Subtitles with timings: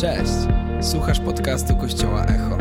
[0.00, 0.32] Cześć!
[0.80, 2.58] Słuchasz podcastu Kościoła Echo.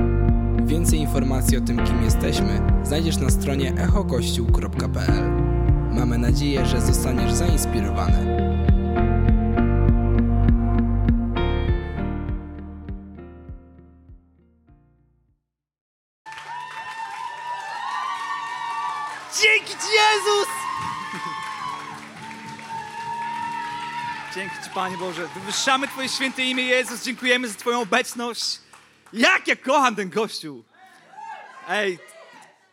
[0.65, 5.31] Więcej informacji o tym, kim jesteśmy, znajdziesz na stronie echokościół.pl.
[5.91, 8.58] Mamy nadzieję, że zostaniesz zainspirowany.
[24.69, 25.27] Ci Panie Boże.
[25.27, 27.03] Wywyższamy Twoje święte imię Jezus.
[27.03, 28.59] Dziękujemy za Twoją obecność.
[29.13, 30.63] Jak ja kocham ten Kościół.
[31.67, 31.99] Ej,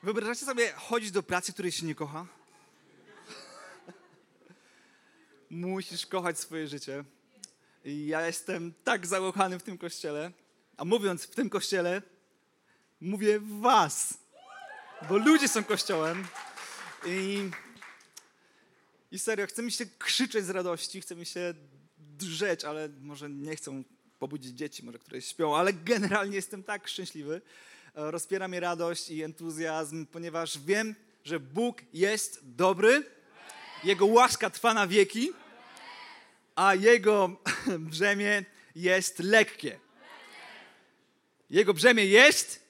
[0.02, 2.27] wyobrażacie sobie chodzić do pracy, której się nie kocha?
[5.51, 7.04] Musisz kochać swoje życie.
[7.84, 10.32] I ja jestem tak zakochany w tym Kościele.
[10.76, 12.02] A mówiąc w tym Kościele,
[13.01, 14.15] mówię Was.
[15.09, 16.26] Bo ludzie są Kościołem.
[17.06, 17.51] I,
[19.10, 21.54] I serio, chce mi się krzyczeć z radości, chce mi się
[22.16, 23.84] drzeć, ale może nie chcą
[24.19, 27.40] pobudzić dzieci, może które śpią, ale generalnie jestem tak szczęśliwy.
[27.95, 33.05] E, Rozpiera mnie radość i entuzjazm, ponieważ wiem, że Bóg jest dobry,
[33.85, 35.30] Jego łaska trwa na wieki,
[36.55, 37.37] a Jego
[37.90, 39.79] brzemię jest lekkie.
[41.51, 42.66] Jego brzemię jest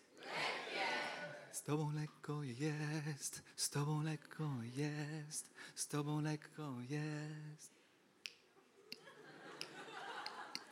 [1.53, 7.71] z Tobą lekko jest, z Tobą lekko jest, z Tobą lekko jest.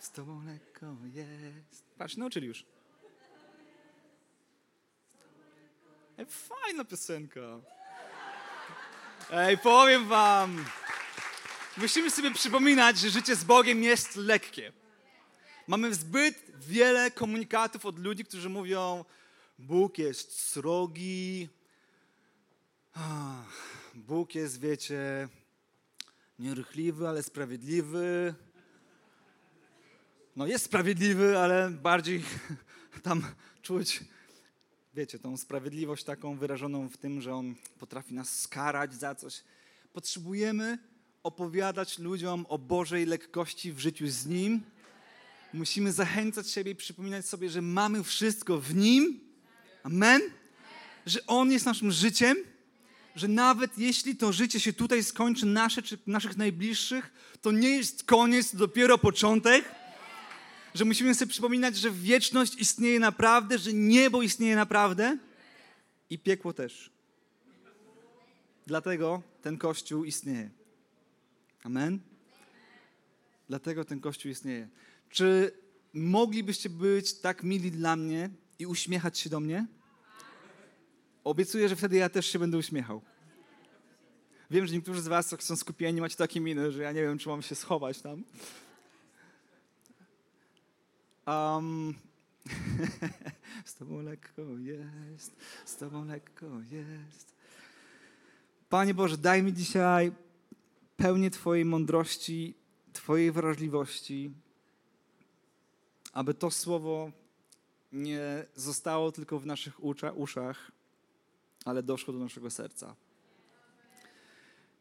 [0.00, 1.84] Z Tobą lekko jest.
[1.98, 2.64] Patrz, nauczyli już.
[6.18, 7.60] Ej, fajna piosenka.
[9.30, 10.64] Ej, powiem Wam.
[11.76, 14.72] Musimy sobie przypominać, że życie z Bogiem jest lekkie.
[15.66, 19.04] Mamy zbyt wiele komunikatów od ludzi, którzy mówią,
[19.58, 21.48] Bóg jest srogi.
[23.94, 25.28] Bóg jest, wiecie,
[26.38, 28.34] nierychliwy, ale sprawiedliwy.
[30.36, 32.22] No jest sprawiedliwy, ale bardziej
[33.02, 33.22] tam
[33.62, 34.00] czuć,
[34.94, 39.42] wiecie, tą sprawiedliwość taką wyrażoną w tym, że On potrafi nas skarać za coś.
[39.92, 40.78] Potrzebujemy
[41.22, 44.62] opowiadać ludziom o Bożej lekkości w życiu z Nim.
[45.52, 49.20] Musimy zachęcać siebie i przypominać sobie, że mamy wszystko w Nim.
[49.82, 50.22] Amen?
[51.06, 52.36] Że On jest naszym życiem,
[53.16, 58.04] że nawet jeśli to życie się tutaj skończy, nasze czy naszych najbliższych, to nie jest
[58.04, 59.83] koniec, to dopiero początek.
[60.74, 65.18] Że musimy sobie przypominać, że wieczność istnieje naprawdę, że niebo istnieje naprawdę
[66.10, 66.90] i piekło też.
[68.66, 70.50] Dlatego ten Kościół istnieje.
[71.62, 72.00] Amen?
[73.48, 74.68] Dlatego ten Kościół istnieje.
[75.10, 75.52] Czy
[75.94, 79.66] moglibyście być tak mili dla mnie i uśmiechać się do mnie?
[81.24, 83.02] Obiecuję, że wtedy ja też się będę uśmiechał.
[84.50, 87.28] Wiem, że niektórzy z was są skupieni, macie takie miny, że ja nie wiem, czy
[87.28, 88.24] mam się schować tam.
[91.26, 91.94] Um,
[93.64, 97.34] z tobą lekko jest, z tobą lekko jest.
[98.68, 100.12] Panie Boże, daj mi dzisiaj
[100.96, 102.54] pełnię Twojej mądrości,
[102.92, 104.30] Twojej wrażliwości,
[106.12, 107.12] aby to słowo
[107.92, 110.72] nie zostało tylko w naszych usza- uszach,
[111.64, 112.96] ale doszło do naszego serca.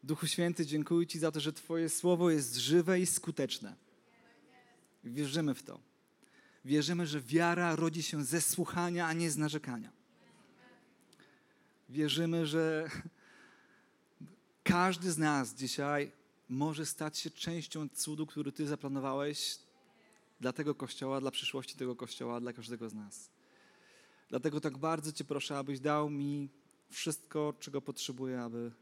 [0.02, 3.74] Duchu Święty, dziękuję Ci za to, że Twoje słowo jest żywe i skuteczne.
[5.04, 5.93] Wierzymy w to.
[6.64, 9.92] Wierzymy, że wiara rodzi się ze słuchania, a nie z narzekania.
[11.88, 12.90] Wierzymy, że
[14.62, 16.12] każdy z nas dzisiaj
[16.48, 19.58] może stać się częścią cudu, który Ty zaplanowałeś
[20.40, 23.30] dla tego kościoła, dla przyszłości tego kościoła, dla każdego z nas.
[24.28, 26.48] Dlatego tak bardzo Cię proszę, abyś dał mi
[26.90, 28.72] wszystko, czego potrzebuję, aby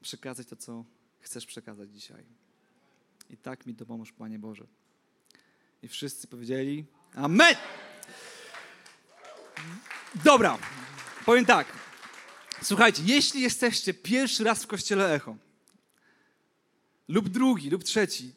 [0.00, 0.84] przekazać to, co
[1.20, 2.24] chcesz przekazać dzisiaj.
[3.30, 4.66] I tak mi dopomóż, Panie Boże.
[5.82, 7.56] I wszyscy powiedzieli Amen!
[10.24, 10.58] Dobra,
[11.26, 11.66] powiem tak.
[12.62, 15.36] Słuchajcie, jeśli jesteście pierwszy raz w kościele Echo,
[17.08, 18.34] lub drugi, lub trzeci,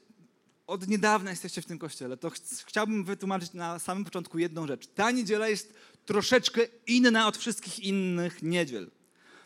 [0.67, 4.87] od niedawna jesteście w tym kościele, to ch- chciałbym wytłumaczyć na samym początku jedną rzecz.
[4.87, 5.73] Ta niedziela jest
[6.05, 8.91] troszeczkę inna od wszystkich innych niedziel.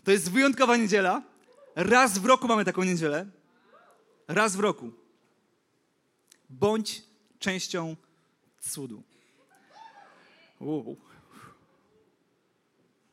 [0.03, 1.21] To jest wyjątkowa niedziela.
[1.75, 3.25] Raz w roku mamy taką niedzielę.
[4.27, 4.91] Raz w roku.
[6.49, 7.01] Bądź
[7.39, 7.95] częścią
[8.59, 9.03] cudu.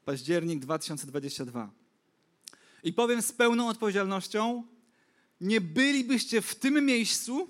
[0.05, 1.71] Październik 2022.
[2.85, 4.65] I powiem z pełną odpowiedzialnością,
[5.41, 7.49] nie bylibyście w tym miejscu,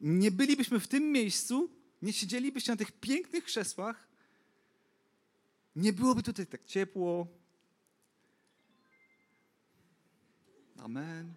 [0.00, 1.70] nie bylibyśmy w tym miejscu,
[2.02, 4.08] nie siedzielibyście na tych pięknych krzesłach,
[5.76, 7.26] nie byłoby tutaj tak ciepło.
[10.76, 11.34] Amen.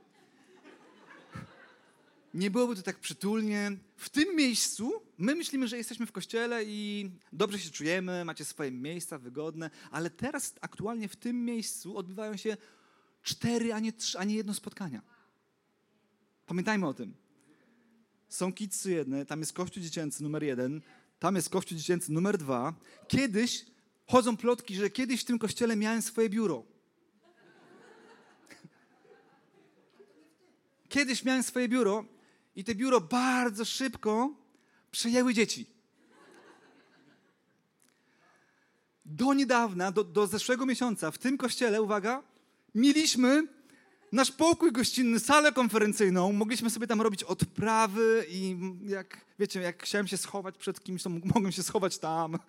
[2.33, 3.77] Nie byłoby tu tak przytulnie.
[3.95, 8.71] W tym miejscu my myślimy, że jesteśmy w kościele i dobrze się czujemy, macie swoje
[8.71, 12.57] miejsca wygodne, ale teraz aktualnie w tym miejscu odbywają się
[13.23, 15.01] cztery, a nie, trzy, a nie jedno spotkania.
[16.45, 17.13] Pamiętajmy o tym.
[18.29, 20.81] Są kidsy jedne, tam jest kościół dziecięcy numer jeden,
[21.19, 22.73] tam jest kościół dziecięcy numer dwa.
[23.07, 23.65] Kiedyś
[24.07, 26.63] chodzą plotki, że kiedyś w tym kościele miałem swoje biuro.
[30.89, 32.05] Kiedyś miałem swoje biuro
[32.55, 34.40] i te biuro bardzo szybko
[34.91, 35.65] przejęły dzieci.
[39.05, 42.23] Do niedawna, do, do zeszłego miesiąca w tym kościele, uwaga,
[42.75, 43.47] mieliśmy
[44.11, 50.07] nasz pokój gościnny, salę konferencyjną, mogliśmy sobie tam robić odprawy i jak, wiecie, jak chciałem
[50.07, 52.39] się schować przed kimś, to mogłem się schować tam.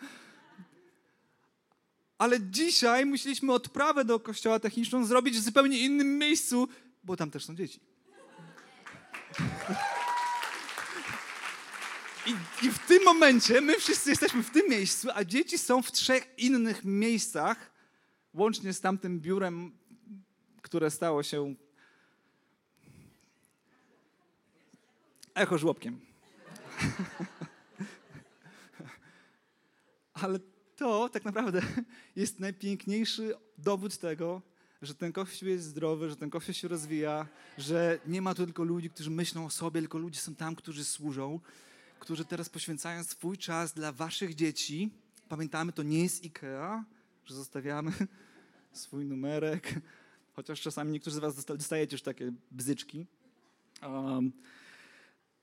[2.19, 6.69] Ale dzisiaj musieliśmy odprawę do kościoła techniczną zrobić w zupełnie innym miejscu,
[7.05, 7.81] bo tam też są dzieci.
[12.27, 12.31] I,
[12.67, 16.39] I, w tym momencie my wszyscy jesteśmy w tym miejscu, a dzieci są w trzech
[16.39, 17.73] innych miejscach,
[18.35, 19.73] łącznie z tamtym biurem,
[20.63, 21.55] które stało się
[25.35, 26.01] echo żłobkiem.
[30.23, 30.39] Ale
[30.77, 31.63] to tak naprawdę
[32.17, 34.43] jest najpiękniejszy dowód tego,
[34.83, 37.27] że ten kościół jest zdrowy, że ten kościół się rozwija,
[37.59, 40.85] że nie ma tu tylko ludzi, którzy myślą o sobie, tylko ludzie są tam, którzy
[40.85, 41.41] służą,
[42.03, 44.91] którzy teraz poświęcają swój czas dla waszych dzieci.
[45.29, 46.85] Pamiętamy, to nie jest IKEA,
[47.25, 47.93] że zostawiamy
[48.73, 49.75] swój numerek,
[50.33, 53.07] chociaż czasami niektórzy z was dostajecie już takie bzyczki.
[53.83, 54.33] Um,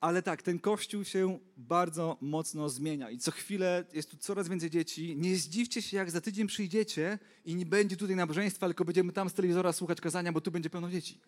[0.01, 4.69] ale tak, ten kościół się bardzo mocno zmienia i co chwilę jest tu coraz więcej
[4.69, 5.15] dzieci.
[5.17, 9.29] Nie zdziwcie się, jak za tydzień przyjdziecie i nie będzie tutaj nabożeństwa, tylko będziemy tam
[9.29, 11.19] z telewizora słuchać kazania, bo tu będzie pełno dzieci.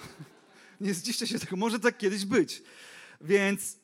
[0.80, 2.62] nie zdziwcie się tego, może tak kiedyś być.
[3.20, 3.83] Więc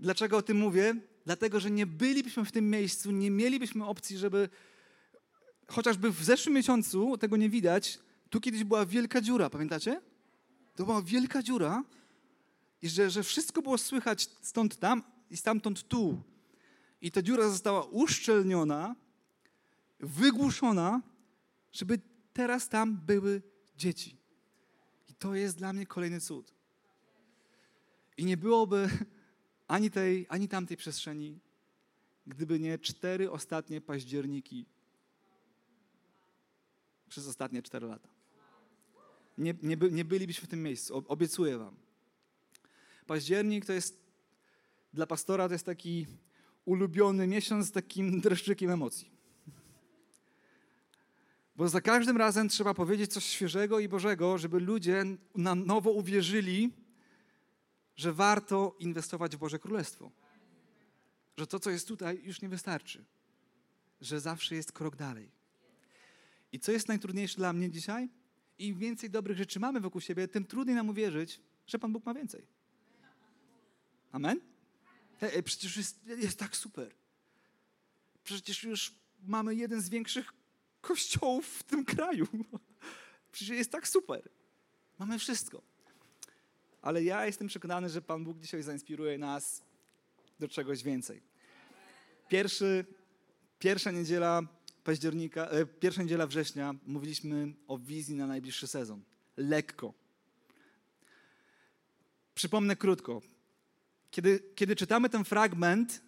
[0.00, 0.94] dlaczego o tym mówię?
[1.24, 4.48] Dlatego, że nie bylibyśmy w tym miejscu, nie mielibyśmy opcji, żeby
[5.66, 7.98] chociażby w zeszłym miesiącu, tego nie widać,
[8.30, 10.00] tu kiedyś była wielka dziura, pamiętacie?
[10.74, 11.84] To była wielka dziura,
[12.82, 16.22] i że, że wszystko było słychać stąd tam i stamtąd tu.
[17.00, 18.96] I ta dziura została uszczelniona,
[20.00, 21.02] wygłuszona,
[21.72, 22.00] żeby
[22.32, 23.42] teraz tam były
[23.76, 24.16] dzieci.
[25.08, 26.54] I to jest dla mnie kolejny cud.
[28.16, 28.88] I nie byłoby
[29.68, 31.38] ani tej, ani tamtej przestrzeni,
[32.26, 34.66] gdyby nie cztery ostatnie październiki
[37.08, 38.08] przez ostatnie cztery lata.
[39.38, 41.76] Nie, nie, by, nie bylibyśmy w tym miejscu, obiecuję wam.
[43.06, 44.06] Październik to jest
[44.92, 46.06] dla pastora to jest taki
[46.64, 49.10] ulubiony miesiąc z takim dreszczykiem emocji.
[51.56, 55.04] Bo za każdym razem trzeba powiedzieć coś świeżego i Bożego, żeby ludzie
[55.34, 56.72] na nowo uwierzyli,
[57.96, 60.10] że warto inwestować w Boże Królestwo.
[61.36, 63.04] Że to, co jest tutaj, już nie wystarczy.
[64.00, 65.30] Że zawsze jest krok dalej.
[66.52, 68.08] I co jest najtrudniejsze dla mnie dzisiaj?
[68.58, 72.14] Im więcej dobrych rzeczy mamy wokół siebie, tym trudniej nam uwierzyć, że Pan Bóg ma
[72.14, 72.46] więcej.
[74.12, 74.40] Amen?
[75.44, 76.94] Przecież jest, jest tak super.
[78.24, 80.32] Przecież już mamy jeden z większych
[80.80, 82.26] kościołów w tym kraju.
[83.32, 84.28] Przecież jest tak super.
[84.98, 85.62] Mamy wszystko.
[86.86, 89.62] Ale ja jestem przekonany, że Pan Bóg dzisiaj zainspiruje nas
[90.38, 91.22] do czegoś więcej.
[92.28, 92.84] Pierwszy,
[93.58, 94.42] pierwsza niedziela
[94.84, 99.02] października, e, pierwsza niedziela września mówiliśmy o wizji na najbliższy sezon.
[99.36, 99.94] Lekko.
[102.34, 103.22] Przypomnę krótko.
[104.10, 106.02] Kiedy, kiedy czytamy ten fragment,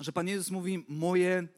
[0.00, 1.48] że Pan Jezus mówi, moje,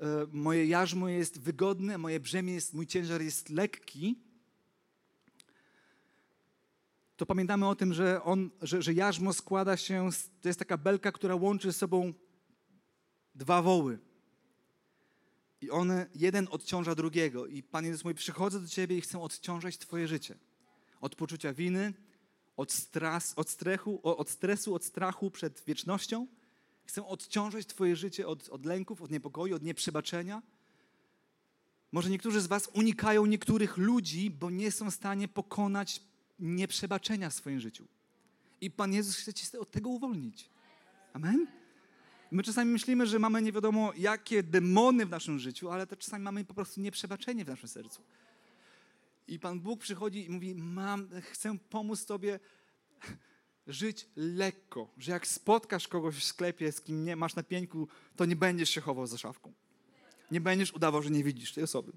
[0.00, 4.24] e, moje jarzmo jest wygodne, moje brzemię jest, mój ciężar jest lekki,
[7.16, 10.78] to pamiętamy o tym, że, on, że, że jarzmo składa się, z, to jest taka
[10.78, 12.12] belka, która łączy z sobą
[13.34, 13.98] dwa woły.
[15.60, 17.46] I one, jeden odciąża drugiego.
[17.46, 20.38] I Pan Jezus mówi, przychodzę do Ciebie i chcę odciążać Twoje życie.
[21.00, 21.92] Od poczucia winy,
[22.56, 26.26] od, stras, od, strechu, od stresu, od strachu przed wiecznością.
[26.84, 30.42] Chcę odciążać Twoje życie od, od lęków, od niepokoju, od nieprzebaczenia.
[31.92, 36.00] Może niektórzy z Was unikają niektórych ludzi, bo nie są w stanie pokonać
[36.44, 37.84] nieprzebaczenia w swoim życiu.
[38.60, 40.48] I Pan Jezus chce Cię od tego uwolnić.
[41.12, 41.46] Amen?
[42.30, 46.24] My czasami myślimy, że mamy nie wiadomo jakie demony w naszym życiu, ale to czasami
[46.24, 48.02] mamy po prostu nieprzebaczenie w naszym sercu.
[49.28, 52.40] I Pan Bóg przychodzi i mówi: Mam, chcę pomóc Tobie
[53.66, 57.42] żyć lekko, że jak spotkasz kogoś w sklepie, z kim nie masz na
[58.16, 59.52] to nie będziesz się chował za szafką.
[60.30, 61.92] Nie będziesz udawał, że nie widzisz tej osoby.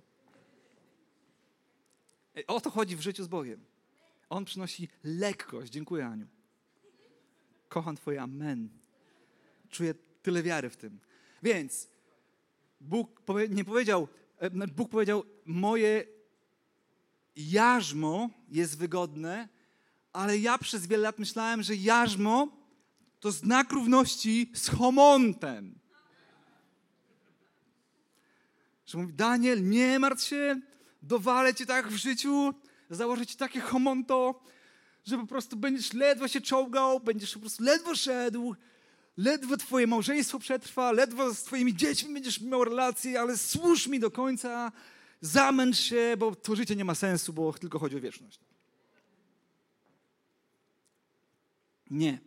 [2.48, 3.60] O to chodzi w życiu z Bogiem.
[4.30, 5.72] On przynosi lekkość.
[5.72, 6.28] Dziękuję, Aniu.
[7.70, 8.70] Kocham Twoje amen.
[9.70, 11.00] czuję tyle wiary w tym.
[11.44, 11.88] Więc
[12.82, 14.08] Bóg nie powiedział,
[14.38, 16.06] e, Bóg powiedział, moje
[17.36, 19.50] jarzmo jest wygodne,
[20.14, 22.58] ale ja przez wiele lat myślałem, że jarzmo
[23.20, 25.80] to znak równości z homontem.
[28.86, 30.62] Że mówi, Daniel, nie martw się,
[31.02, 32.54] dowalę cię tak w życiu,
[32.90, 34.44] założę ci takie homonto,
[35.06, 38.56] że po prostu będziesz ledwo się czołgał, będziesz po prostu ledwo szedł,
[39.18, 44.12] ledwo twoje małżeństwo przetrwa, ledwo z twoimi dziećmi będziesz miał relacje, ale służ mi do
[44.12, 44.72] końca,
[45.22, 48.40] zamęcz się, bo to życie nie ma sensu, bo tylko chodzi o wieczność.
[51.90, 52.20] Nie.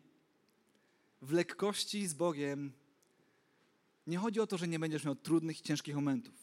[1.23, 2.73] W lekkości z Bogiem
[4.07, 6.40] nie chodzi o to, że nie będziesz miał trudnych i ciężkich momentów.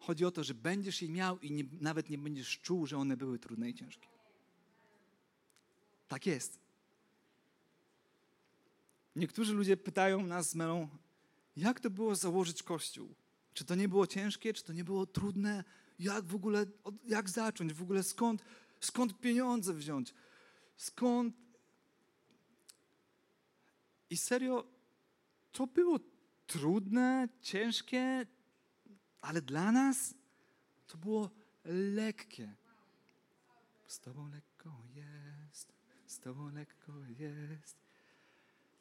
[0.00, 3.16] Chodzi o to, że będziesz je miał i nie, nawet nie będziesz czuł, że one
[3.16, 4.08] były trudne i ciężkie.
[6.08, 6.58] Tak jest.
[9.16, 10.88] Niektórzy ludzie pytają nas z Melą,
[11.56, 13.14] jak to było założyć kościół?
[13.54, 15.64] Czy to nie było ciężkie, czy to nie było trudne?
[15.98, 16.66] Jak w ogóle,
[17.04, 17.72] jak zacząć?
[17.72, 18.44] W ogóle skąd,
[18.80, 20.14] skąd pieniądze wziąć?
[20.76, 21.36] Skąd?
[24.10, 24.66] I serio,
[25.52, 26.00] to było
[26.46, 28.26] trudne, ciężkie,
[29.20, 30.14] ale dla nas
[30.86, 31.30] to było
[31.64, 32.54] lekkie.
[33.86, 35.72] Z Tobą lekko jest,
[36.06, 37.76] z Tobą lekko jest.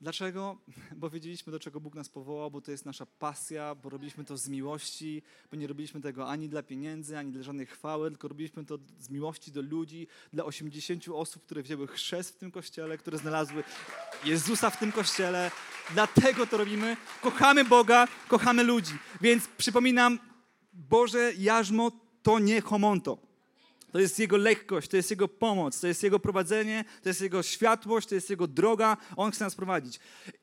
[0.01, 0.58] Dlaczego?
[0.96, 4.38] Bo wiedzieliśmy, do czego Bóg nas powołał, bo to jest nasza pasja, bo robiliśmy to
[4.38, 8.65] z miłości, bo nie robiliśmy tego ani dla pieniędzy, ani dla żadnej chwały, tylko robiliśmy
[8.65, 13.18] to z miłości do ludzi, dla 80 osób, które wzięły chrzest w tym kościele, które
[13.18, 13.63] znalazły
[14.25, 15.51] Jezusa w tym kościele.
[15.94, 16.98] Dlatego to robimy.
[17.22, 18.94] Kochamy Boga, kochamy ludzi.
[19.22, 20.20] Więc przypominam,
[20.74, 21.91] Boże jarzmo
[22.24, 23.28] to nie homonto.
[23.91, 27.43] To jest Jego lekkość, to jest Jego pomoc, to jest Jego prowadzenie, to jest Jego
[27.43, 28.98] światłość, to jest Jego droga.
[29.15, 30.00] On chce nas prowadzić.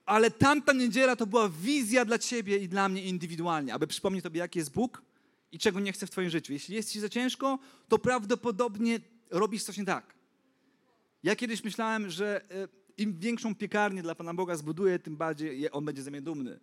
[0.07, 4.39] Ale tamta niedziela to była wizja dla Ciebie i dla mnie indywidualnie, aby przypomnieć Tobie,
[4.39, 5.03] jaki jest Bóg
[5.53, 6.53] i czego nie chce w Twoim życiu.
[6.53, 9.01] Jeśli jest Ci za ciężko, to prawdopodobnie
[9.31, 10.15] robisz coś nie tak.
[11.23, 15.85] Ja kiedyś myślałem, że e, im większą piekarnię dla Pana Boga zbuduję, tym bardziej On
[15.85, 16.61] będzie ze mnie dumny.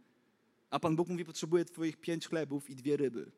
[0.69, 3.31] A Pan Bóg mówi, potrzebuję Twoich pięć chlebów i dwie ryby.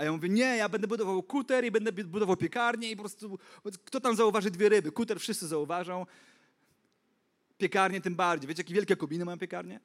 [0.00, 3.38] A ja mówię, nie, ja będę budował kuter i będę budował piekarnię i po prostu,
[3.84, 4.92] kto tam zauważy dwie ryby?
[4.92, 6.06] Kuter wszyscy zauważą,
[7.58, 8.48] piekarnię tym bardziej.
[8.48, 9.80] Wiecie, jakie wielkie kobiny mają piekarnię?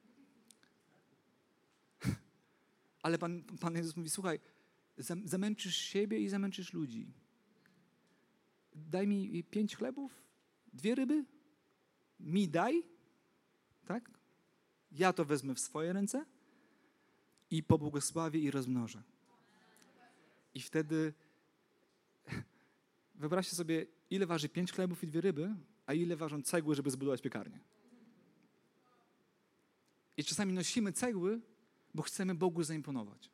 [3.02, 4.40] Ale Pan, Pan Jezus mówi, słuchaj,
[5.24, 7.12] zamęczysz siebie i zamęczysz ludzi.
[8.74, 10.12] Daj mi pięć chlebów,
[10.72, 11.24] dwie ryby,
[12.20, 12.82] mi daj,
[13.86, 14.10] tak?
[14.92, 16.24] Ja to wezmę w swoje ręce
[17.50, 19.15] i pobłogosławię i rozmnożę.
[20.56, 21.12] I wtedy
[23.14, 25.54] wyobraźcie sobie, ile waży pięć chlebów i dwie ryby,
[25.86, 27.60] a ile ważą cegły, żeby zbudować piekarnię.
[30.16, 31.40] I czasami nosimy cegły,
[31.94, 33.30] bo chcemy Bogu zaimponować.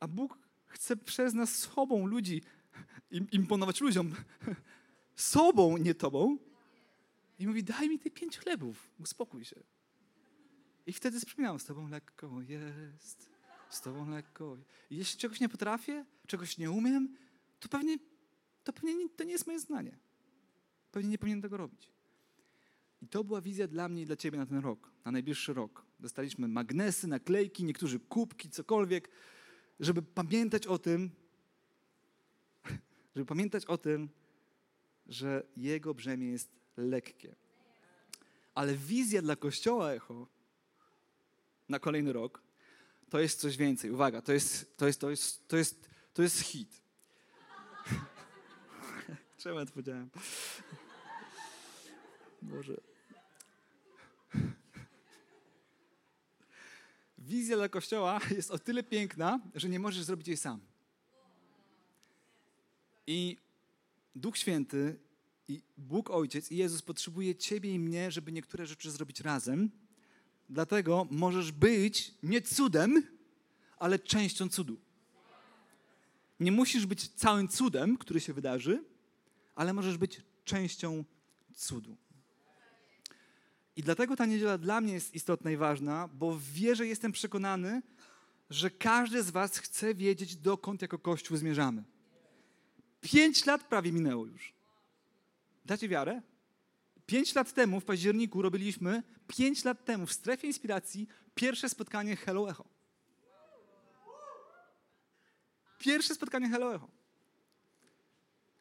[0.00, 2.42] A Bóg chce przez nas sobą ludzi
[3.10, 4.14] imponować ludziom.
[5.16, 6.38] Sobą, nie tobą.
[7.38, 9.56] I mówi, daj mi te pięć chlebów, uspokój się.
[10.86, 13.35] I wtedy wspominam, z tobą lekko jest
[13.68, 14.56] z Tobą lekko.
[14.90, 17.16] Jeśli czegoś nie potrafię, czegoś nie umiem,
[17.60, 17.98] to pewnie
[18.66, 19.98] to, pewnie nie, to nie jest moje znanie.
[20.92, 21.90] Pewnie nie powinienem tego robić.
[23.02, 25.86] I to była wizja dla mnie i dla Ciebie na ten rok, na najbliższy rok.
[26.00, 29.08] Dostaliśmy magnesy, naklejki, niektórzy kubki, cokolwiek,
[29.80, 31.10] żeby pamiętać o tym,
[33.14, 34.08] żeby pamiętać o tym,
[35.06, 37.36] że Jego brzemię jest lekkie.
[38.54, 40.26] Ale wizja dla Kościoła Echo
[41.68, 42.42] na kolejny rok
[43.10, 43.90] to jest coś więcej.
[43.90, 46.80] Uwaga, to jest, to jest, to jest, to jest, to jest hit.
[49.38, 50.10] Czemu ja to powiedziałem?
[52.42, 52.76] Może.
[57.18, 60.60] Wizja dla Kościoła jest o tyle piękna, że nie możesz zrobić jej sam.
[63.06, 63.36] I
[64.14, 64.98] Duch Święty
[65.48, 69.70] i Bóg Ojciec i Jezus potrzebuje Ciebie i mnie, żeby niektóre rzeczy zrobić razem
[70.48, 73.02] Dlatego możesz być nie cudem,
[73.78, 74.76] ale częścią cudu.
[76.40, 78.84] Nie musisz być całym cudem, który się wydarzy,
[79.54, 81.04] ale możesz być częścią
[81.54, 81.96] cudu.
[83.76, 87.82] I dlatego ta niedziela dla mnie jest istotna i ważna, bo w wierze jestem przekonany,
[88.50, 91.84] że każdy z Was chce wiedzieć, dokąd jako Kościół zmierzamy.
[93.00, 94.54] Pięć lat prawie minęło już.
[95.64, 96.22] Dacie wiarę?
[97.06, 102.50] Pięć lat temu, w październiku, robiliśmy, pięć lat temu w strefie inspiracji, pierwsze spotkanie Hello
[102.50, 102.64] Echo.
[105.78, 106.88] Pierwsze spotkanie Hello Echo.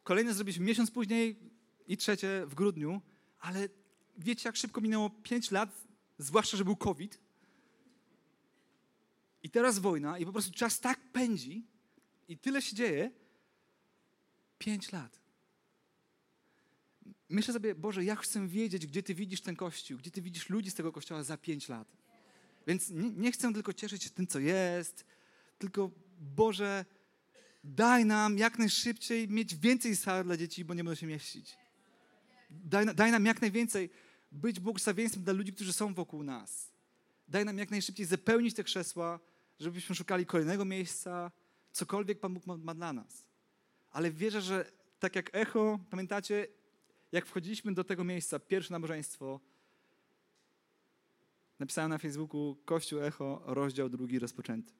[0.03, 1.39] Kolejne zrobiliśmy miesiąc później
[1.87, 3.01] i trzecie w grudniu,
[3.39, 3.69] ale
[4.17, 5.69] wiecie, jak szybko minęło 5 lat,
[6.17, 7.19] zwłaszcza, że był COVID.
[9.43, 11.67] I teraz wojna, i po prostu czas tak pędzi,
[12.27, 13.11] i tyle się dzieje.
[14.57, 15.24] 5 lat.
[17.29, 20.71] Myślę sobie, Boże, ja chcę wiedzieć, gdzie Ty widzisz ten kościół, gdzie Ty widzisz ludzi
[20.71, 21.87] z tego kościoła za 5 lat.
[22.67, 25.05] Więc nie, nie chcę tylko cieszyć się tym, co jest,
[25.57, 26.85] tylko Boże,
[27.63, 31.57] daj nam jak najszybciej mieć więcej sal dla dzieci, bo nie będą się mieścić.
[32.49, 33.89] Daj, daj nam jak najwięcej
[34.31, 36.71] być błogosławieństwem dla ludzi, którzy są wokół nas.
[37.27, 39.19] Daj nam jak najszybciej zapełnić te krzesła,
[39.59, 41.31] żebyśmy szukali kolejnego miejsca,
[41.71, 43.27] cokolwiek Pan Bóg ma, ma dla nas.
[43.91, 46.47] Ale wierzę, że tak jak echo, pamiętacie,
[47.15, 49.39] jak wchodziliśmy do tego miejsca, pierwsze nabożeństwo,
[51.59, 54.73] napisałem na Facebooku Kościół Echo, rozdział drugi rozpoczęty.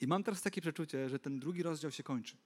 [0.00, 2.36] I mam teraz takie przeczucie, że ten drugi rozdział się kończy.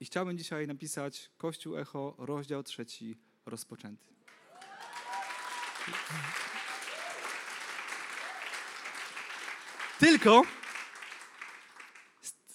[0.00, 3.16] I chciałbym dzisiaj napisać Kościół Echo, rozdział trzeci
[3.46, 4.08] rozpoczęty.
[9.98, 10.42] Tylko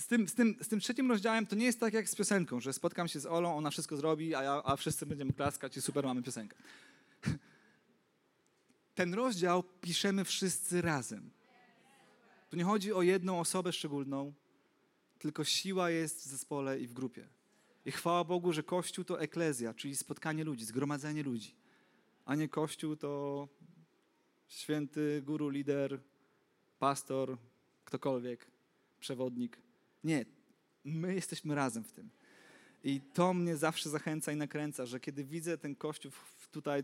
[0.09, 2.73] tym, z, tym, z tym trzecim rozdziałem to nie jest tak jak z piosenką, że
[2.73, 6.05] spotkam się z Olą, ona wszystko zrobi, a, ja, a wszyscy będziemy klaskać i super,
[6.05, 6.57] mamy piosenkę.
[8.95, 11.29] Ten rozdział piszemy wszyscy razem.
[12.49, 14.33] Tu nie chodzi o jedną osobę szczególną,
[15.19, 17.27] tylko siła jest w zespole i w grupie.
[17.85, 21.55] I chwała Bogu, że Kościół to eklezja, czyli spotkanie ludzi, zgromadzenie ludzi,
[22.25, 23.47] a nie Kościół to
[24.47, 25.99] święty guru, lider,
[26.79, 27.37] pastor,
[27.85, 28.51] ktokolwiek,
[28.99, 29.68] przewodnik.
[30.03, 30.25] Nie,
[30.83, 32.09] my jesteśmy razem w tym.
[32.83, 36.11] I to mnie zawsze zachęca i nakręca, że kiedy widzę ten Kościół
[36.51, 36.83] tutaj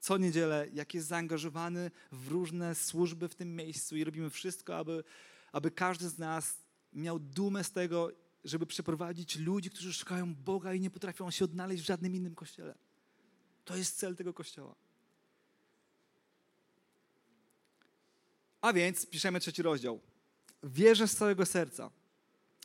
[0.00, 5.04] co niedzielę, jak jest zaangażowany w różne służby w tym miejscu i robimy wszystko, aby,
[5.52, 6.58] aby każdy z nas
[6.92, 8.12] miał dumę z tego,
[8.44, 12.74] żeby przeprowadzić ludzi, którzy szukają Boga i nie potrafią się odnaleźć w żadnym innym kościele.
[13.64, 14.74] To jest cel tego kościoła.
[18.60, 20.00] A więc piszemy trzeci rozdział.
[20.62, 21.90] Wierzę z całego serca,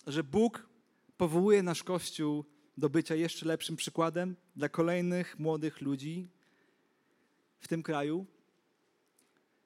[0.08, 0.70] że Bóg
[1.17, 2.46] powołuje nasz Kościół
[2.78, 6.30] do bycia jeszcze lepszym przykładem dla kolejnych młodych ludzi
[7.60, 8.26] w tym kraju.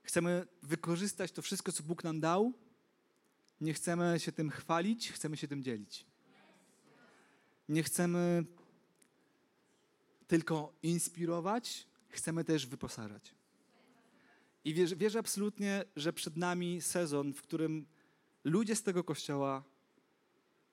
[0.03, 2.53] Chcemy wykorzystać to wszystko, co Bóg nam dał.
[3.61, 6.05] Nie chcemy się tym chwalić, chcemy się tym dzielić.
[7.69, 8.45] Nie chcemy
[10.27, 13.35] tylko inspirować, chcemy też wyposażać.
[14.65, 17.85] I wierzę, wierzę absolutnie, że przed nami sezon, w którym
[18.43, 19.70] ludzie z tego kościoła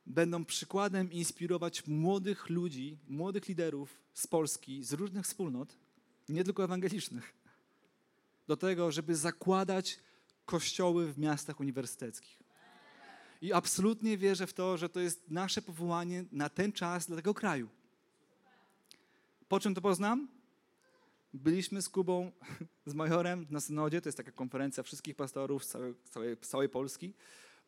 [0.09, 5.77] będą przykładem inspirować młodych ludzi, młodych liderów z Polski, z różnych wspólnot,
[6.29, 7.35] nie tylko ewangelicznych,
[8.47, 9.99] do tego, żeby zakładać
[10.47, 12.39] kościoły w miastach uniwersyteckich.
[13.43, 17.35] I absolutnie wierzę w to, że to jest nasze powołanie na ten czas dla tego
[17.35, 17.69] kraju.
[19.49, 20.29] Po czym to poznam?
[21.35, 22.33] Byliśmy z Kubą,
[22.87, 27.15] z Majorem na synodzie, to jest taka konferencja wszystkich pastorów z całej, całej, całej Polski.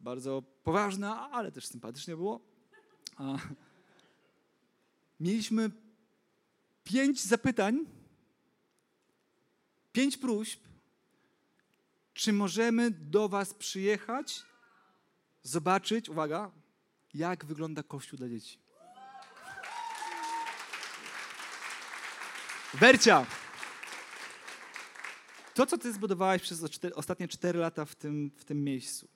[0.00, 2.40] Bardzo poważna, ale też sympatycznie było.
[3.16, 3.38] A
[5.20, 5.70] mieliśmy
[6.84, 7.86] pięć zapytań,
[9.92, 10.60] pięć próśb,
[12.14, 14.42] czy możemy do Was przyjechać,
[15.42, 16.50] zobaczyć, uwaga,
[17.14, 18.58] jak wygląda Kościół dla dzieci.
[22.74, 23.26] Wercia,
[25.54, 29.08] to, co Ty zbudowałeś przez ostatnie cztery lata w tym, w tym miejscu,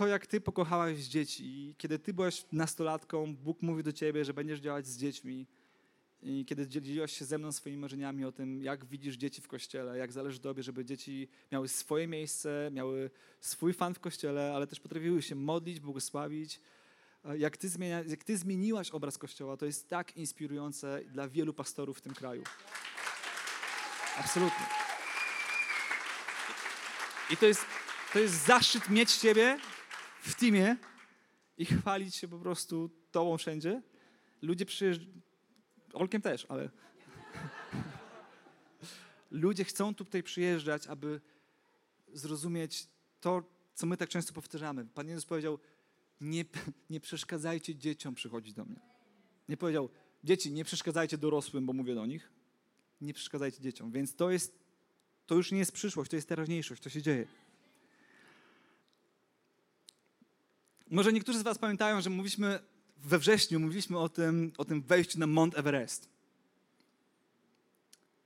[0.00, 4.34] to, jak Ty pokochałaś dzieci i kiedy Ty byłaś nastolatką, Bóg mówi do Ciebie, że
[4.34, 5.46] będziesz działać z dziećmi
[6.22, 9.98] i kiedy dzieliłaś się ze mną swoimi marzeniami o tym, jak widzisz dzieci w kościele,
[9.98, 13.10] jak zależy Tobie, żeby dzieci miały swoje miejsce, miały
[13.40, 16.60] swój fan w kościele, ale też potrafiły się modlić, błogosławić.
[17.38, 21.98] Jak ty, zmienia, jak ty zmieniłaś obraz kościoła, to jest tak inspirujące dla wielu pastorów
[21.98, 22.42] w tym kraju.
[24.18, 24.66] Absolutnie.
[27.30, 27.64] I to jest,
[28.12, 29.58] to jest zaszczyt mieć Ciebie
[30.20, 30.76] w teamie
[31.58, 33.82] i chwalić się po prostu Tobą wszędzie.
[34.42, 35.20] Ludzie przyjeżdżają,
[35.92, 36.70] Olkiem też, ale
[39.30, 41.20] ludzie chcą tutaj przyjeżdżać, aby
[42.12, 42.86] zrozumieć
[43.20, 43.42] to,
[43.74, 44.86] co my tak często powtarzamy.
[44.86, 45.58] Pan Jezus powiedział,
[46.20, 46.44] nie,
[46.90, 48.80] nie przeszkadzajcie dzieciom przychodzić do mnie.
[49.48, 49.88] Nie powiedział,
[50.24, 52.32] dzieci, nie przeszkadzajcie dorosłym, bo mówię do nich
[53.00, 53.90] nie przeszkadzajcie dzieciom.
[53.90, 54.58] Więc to jest,
[55.26, 57.26] to już nie jest przyszłość, to jest teraźniejszość, to się dzieje.
[60.90, 62.58] Może niektórzy z was pamiętają, że mówiliśmy
[62.96, 66.08] we wrześniu, mówiliśmy o tym, o tym wejściu na Mount Everest.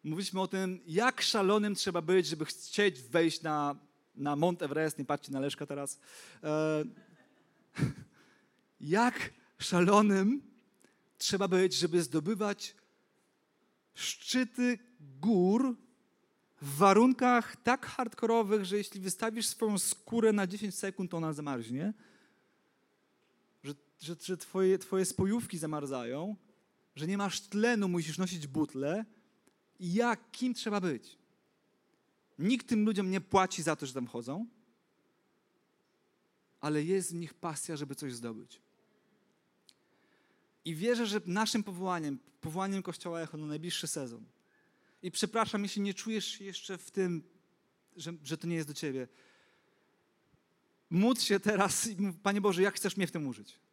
[0.04, 3.76] Mówiliśmy o tym, jak szalonym trzeba być, żeby chcieć wejść na,
[4.16, 4.98] na Mount Everest.
[4.98, 5.98] Nie patrzcie na Leszka teraz.
[6.42, 6.84] E,
[8.80, 10.42] jak szalonym
[11.18, 12.74] trzeba być, żeby zdobywać
[13.94, 14.78] szczyty
[15.20, 15.76] gór
[16.62, 21.92] w warunkach tak hardkorowych, że jeśli wystawisz swoją skórę na 10 sekund, to ona zamarznie,
[24.04, 26.36] że, że, twoje, twoje spojówki zamarzają,
[26.96, 29.04] że nie masz tlenu, musisz nosić butle.
[29.80, 31.18] Jak, kim trzeba być?
[32.38, 34.46] Nikt tym ludziom nie płaci za to, że tam chodzą,
[36.60, 38.60] ale jest w nich pasja, żeby coś zdobyć.
[40.64, 44.24] I wierzę, że naszym powołaniem, powołaniem Kościoła Echo na najbliższy sezon,
[45.02, 47.22] i przepraszam, jeśli nie czujesz jeszcze w tym,
[47.96, 49.08] że, że to nie jest do ciebie,
[50.90, 53.63] módl się teraz i mów, Panie Boże, jak chcesz mnie w tym użyć?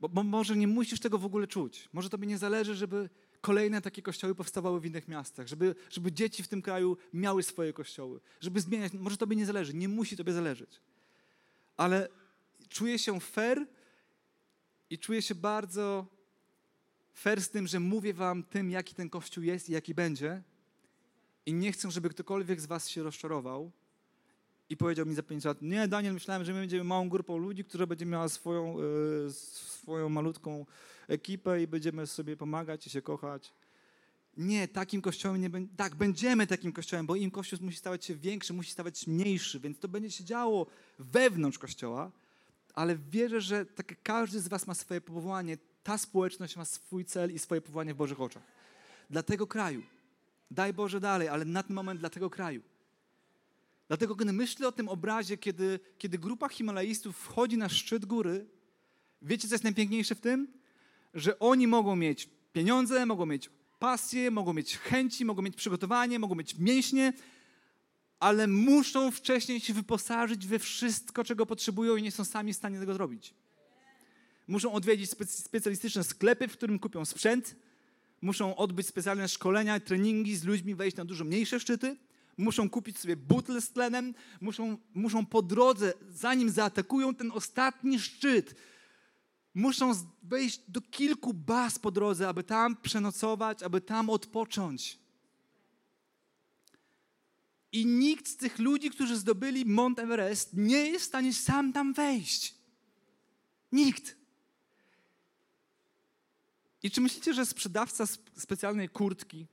[0.00, 1.88] Bo, bo może nie musisz tego w ogóle czuć.
[1.92, 3.08] Może tobie nie zależy, żeby
[3.40, 7.72] kolejne takie kościoły powstawały w innych miastach, żeby, żeby dzieci w tym kraju miały swoje
[7.72, 8.92] kościoły, żeby zmieniać.
[8.92, 10.80] Może tobie nie zależy, nie musi tobie zależeć.
[11.76, 12.08] Ale
[12.68, 13.66] czuję się fair
[14.90, 16.06] i czuję się bardzo
[17.14, 20.42] fair z tym, że mówię wam tym, jaki ten kościół jest i jaki będzie.
[21.46, 23.72] I nie chcę, żeby ktokolwiek z was się rozczarował
[24.70, 27.64] i powiedział mi za pięć lat, nie Daniel, myślałem, że my będziemy małą grupą ludzi,
[27.64, 28.76] która będzie miała swoją,
[29.28, 30.66] y, swoją malutką
[31.08, 33.52] ekipę i będziemy sobie pomagać i się kochać.
[34.36, 35.76] Nie, takim kościołem nie będzie.
[35.76, 39.78] Tak, będziemy takim kościołem, bo im kościół musi stawać się większy, musi stawać mniejszy, więc
[39.78, 40.66] to będzie się działo
[40.98, 42.10] wewnątrz kościoła,
[42.74, 47.34] ale wierzę, że tak każdy z Was ma swoje powołanie, ta społeczność ma swój cel
[47.34, 48.42] i swoje powołanie w Bożych oczach.
[49.10, 49.82] Dla tego kraju.
[50.50, 52.62] Daj Boże dalej, ale na ten moment dla tego kraju.
[53.88, 58.46] Dlatego, gdy myślę o tym obrazie, kiedy, kiedy grupa Himalajstów wchodzi na szczyt góry,
[59.22, 60.48] wiecie, co jest najpiękniejsze w tym?
[61.14, 66.34] Że oni mogą mieć pieniądze, mogą mieć pasję, mogą mieć chęci, mogą mieć przygotowanie, mogą
[66.34, 67.12] mieć mięśnie,
[68.20, 72.78] ale muszą wcześniej się wyposażyć we wszystko, czego potrzebują i nie są sami w stanie
[72.78, 73.34] tego zrobić.
[74.48, 77.56] Muszą odwiedzić specjalistyczne sklepy, w którym kupią sprzęt,
[78.22, 81.96] muszą odbyć specjalne szkolenia, treningi z ludźmi, wejść na dużo mniejsze szczyty,
[82.36, 88.54] muszą kupić sobie butle z tlenem, muszą, muszą po drodze, zanim zaatakują ten ostatni szczyt,
[89.54, 94.98] muszą wejść do kilku baz po drodze, aby tam przenocować, aby tam odpocząć.
[97.72, 101.92] I nikt z tych ludzi, którzy zdobyli Mont Everest, nie jest w stanie sam tam
[101.92, 102.54] wejść.
[103.72, 104.16] Nikt.
[106.82, 109.46] I czy myślicie, że sprzedawca specjalnej kurtki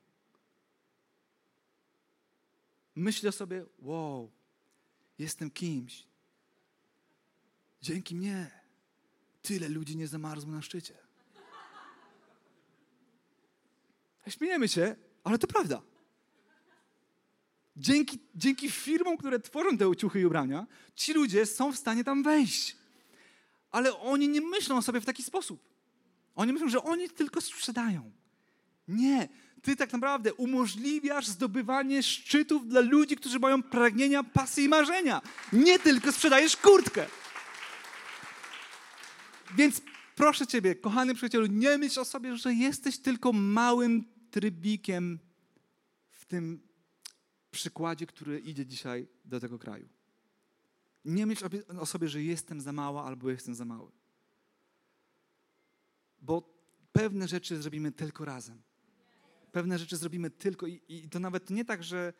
[2.95, 4.31] myśli o sobie, wow,
[5.19, 6.07] jestem kimś.
[7.81, 8.51] Dzięki mnie
[9.41, 10.93] tyle ludzi nie zamarzło na szczycie.
[14.27, 15.81] Śmiejemy się, ale to prawda.
[17.77, 22.23] Dzięki, dzięki firmom, które tworzą te uciuchy i ubrania, ci ludzie są w stanie tam
[22.23, 22.77] wejść.
[23.71, 25.69] Ale oni nie myślą o sobie w taki sposób.
[26.35, 28.11] Oni myślą, że oni tylko sprzedają.
[28.87, 29.29] Nie.
[29.63, 35.21] Ty tak naprawdę umożliwiasz zdobywanie szczytów dla ludzi, którzy mają pragnienia, pasy i marzenia.
[35.53, 37.05] Nie tylko sprzedajesz kurtkę.
[39.55, 39.81] Więc
[40.15, 45.19] proszę Ciebie, kochany przyjacielu, nie myśl o sobie, że jesteś tylko małym trybikiem
[46.09, 46.67] w tym
[47.51, 49.89] przykładzie, który idzie dzisiaj do tego kraju.
[51.05, 51.45] Nie myśl
[51.79, 53.91] o sobie, że jestem za mała albo jestem za mały
[56.23, 56.53] bo
[56.91, 58.61] pewne rzeczy zrobimy tylko razem.
[59.53, 62.13] Pewne rzeczy zrobimy tylko i, i to nawet nie tak, że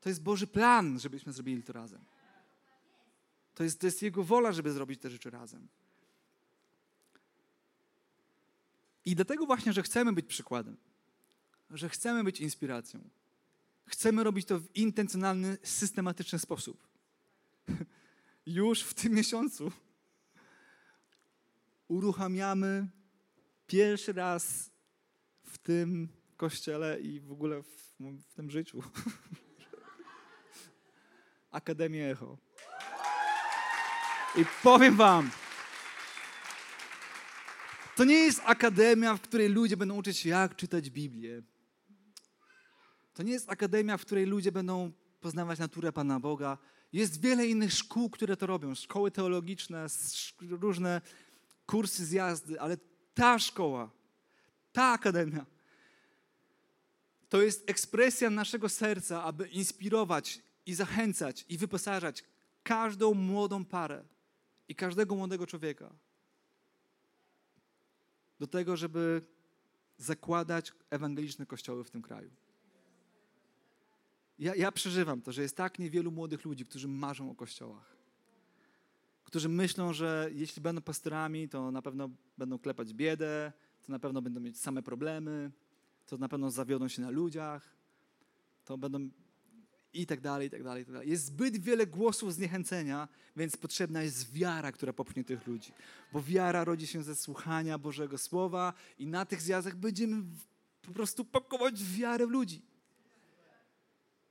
[0.00, 2.04] to jest Boży plan, żebyśmy zrobili to razem.
[3.54, 5.68] To jest, to jest Jego wola, żeby zrobić te rzeczy razem.
[9.04, 10.76] I dlatego właśnie, że chcemy być przykładem,
[11.70, 13.00] że chcemy być inspiracją,
[13.86, 16.86] chcemy robić to w intencjonalny, systematyczny sposób.
[18.46, 19.72] Już w tym miesiącu
[21.88, 22.88] uruchamiamy
[23.66, 24.71] pierwszy raz
[25.52, 28.82] w tym kościele i w ogóle w, w tym życiu
[31.50, 32.38] Akademię Echo.
[34.36, 35.30] I powiem wam,
[37.96, 41.42] to nie jest akademia, w której ludzie będą uczyć się, jak czytać Biblię.
[43.14, 46.58] To nie jest akademia, w której ludzie będą poznawać naturę Pana Boga.
[46.92, 48.74] Jest wiele innych szkół, które to robią.
[48.74, 49.86] Szkoły teologiczne,
[50.40, 51.00] różne
[51.66, 52.76] kursy z jazdy, ale
[53.14, 53.90] ta szkoła,
[54.72, 55.46] ta akademia,
[57.28, 62.24] to jest ekspresja naszego serca, aby inspirować i zachęcać i wyposażać
[62.62, 64.04] każdą młodą parę
[64.68, 65.92] i każdego młodego człowieka
[68.40, 69.22] do tego, żeby
[69.98, 72.30] zakładać ewangeliczne kościoły w tym kraju.
[74.38, 77.92] Ja, ja przeżywam to, że jest tak niewielu młodych ludzi, którzy marzą o kościołach
[79.32, 84.22] którzy myślą, że jeśli będą pastorami, to na pewno będą klepać biedę, to na pewno
[84.22, 85.50] będą mieć same problemy.
[86.06, 87.76] to na pewno zawiodą się na ludziach,
[88.64, 89.10] to będą
[89.94, 91.10] i tak dalej, i tak dalej, i tak dalej.
[91.10, 95.72] Jest zbyt wiele głosów zniechęcenia, więc potrzebna jest wiara, która popchnie tych ludzi.
[96.12, 100.22] Bo wiara rodzi się ze słuchania Bożego Słowa i na tych zjazdach będziemy
[100.82, 102.62] po prostu pakować wiarę w ludzi.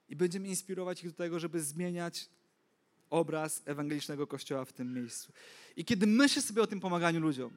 [0.09, 2.29] I będziemy inspirować ich do tego, żeby zmieniać
[3.09, 5.33] obraz ewangelicznego Kościoła w tym miejscu.
[5.75, 7.51] I kiedy myślę sobie o tym pomaganiu ludziom,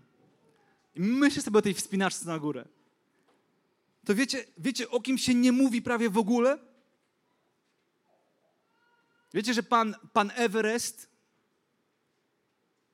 [0.94, 2.68] i myślę sobie o tej wspinaczce na górę,
[4.04, 6.58] to wiecie, wiecie, o kim się nie mówi prawie w ogóle?
[9.34, 11.10] Wiecie, że pan, pan Everest,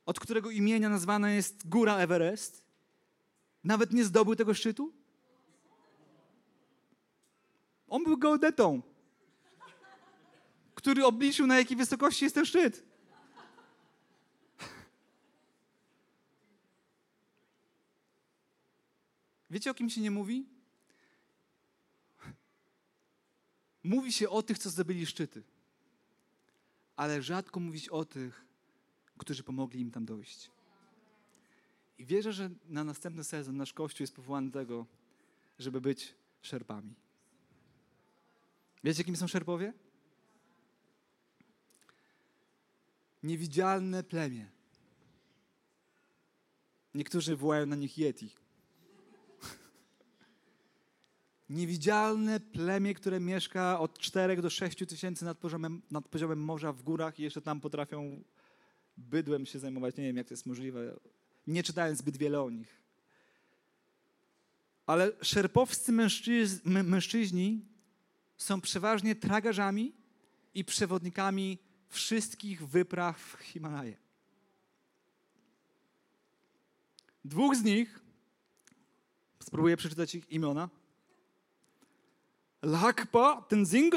[0.07, 2.65] od którego imienia nazwana jest góra Everest,
[3.65, 4.93] nawet nie zdobył tego szczytu?
[7.89, 8.83] On był geodetą,
[10.75, 12.90] który obliczył, na jakiej wysokości jest ten szczyt.
[19.51, 20.47] Wiecie, o kim się nie mówi?
[23.85, 25.43] Mówi się o tych, co zdobyli szczyty,
[26.97, 28.45] ale rzadko mówić o tych,
[29.19, 30.51] którzy pomogli im tam dojść.
[31.99, 34.87] I wierzę, że na następny sezon nasz Kościół jest powołany do tego,
[35.59, 36.95] żeby być szerpami.
[38.85, 39.73] Wiecie, kim są szerpowie?
[43.23, 44.51] Niewidzialne plemię.
[46.95, 48.31] Niektórzy wołają na nich Yeti.
[51.51, 56.83] Niewidzialne plemię, które mieszka od 4 do 6 tysięcy nad poziomem, nad poziomem morza w
[56.83, 58.25] górach i jeszcze tam potrafią
[58.97, 59.97] bydłem się zajmować.
[59.97, 60.97] Nie wiem, jak to jest możliwe.
[61.47, 62.81] Nie czytając zbyt wiele o nich.
[64.87, 65.93] Ale szerpowscy
[66.65, 67.65] mężczyźni,
[68.37, 69.93] są przeważnie tragarzami
[70.55, 71.59] i przewodnikami
[71.89, 73.97] wszystkich wypraw w Himalaje.
[77.25, 78.01] Dwóch z nich,
[79.43, 80.69] spróbuję przeczytać ich imiona,
[82.63, 83.95] Lakpa Tenzing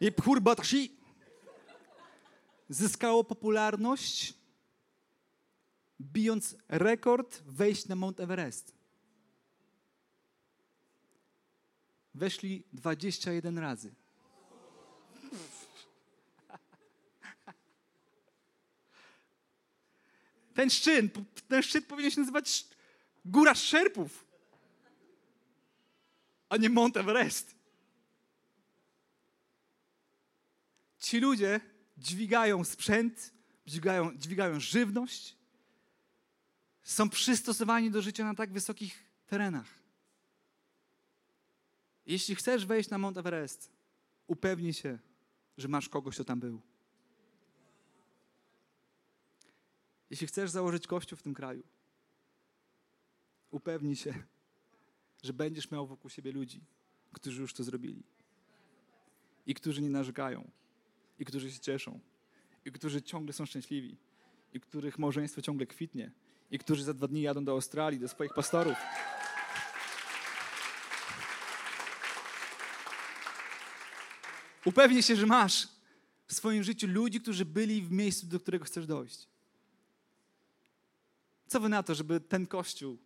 [0.00, 0.96] i Phurbatshi,
[2.68, 4.34] zyskało popularność,
[6.00, 8.74] bijąc rekord wejść na Mount Everest.
[12.14, 13.94] Weszli 21 razy.
[20.54, 21.14] Ten szczyt,
[21.48, 22.66] ten szczyt powinien się nazywać
[23.24, 24.24] Góra Szerpów,
[26.52, 27.54] a nie Mount Everest.
[30.98, 31.60] Ci ludzie
[31.98, 33.32] dźwigają sprzęt,
[33.66, 35.36] dźwigają, dźwigają żywność,
[36.82, 39.66] są przystosowani do życia na tak wysokich terenach.
[42.06, 43.70] Jeśli chcesz wejść na Mount Everest,
[44.26, 44.98] upewnij się,
[45.58, 46.60] że masz kogoś, kto tam był.
[50.10, 51.62] Jeśli chcesz założyć kościół w tym kraju,
[53.50, 54.24] upewnij się,
[55.22, 56.60] że będziesz miał wokół siebie ludzi,
[57.12, 58.02] którzy już to zrobili.
[59.46, 60.50] I którzy nie narzekają.
[61.18, 62.00] I którzy się cieszą.
[62.64, 63.96] I którzy ciągle są szczęśliwi.
[64.52, 66.10] I których małżeństwo ciągle kwitnie.
[66.50, 68.76] I którzy za dwa dni jadą do Australii, do swoich pastorów.
[74.64, 75.68] Upewnij się, że masz
[76.26, 79.28] w swoim życiu ludzi, którzy byli w miejscu, do którego chcesz dojść.
[81.46, 82.98] Co wy na to, żeby ten kościół,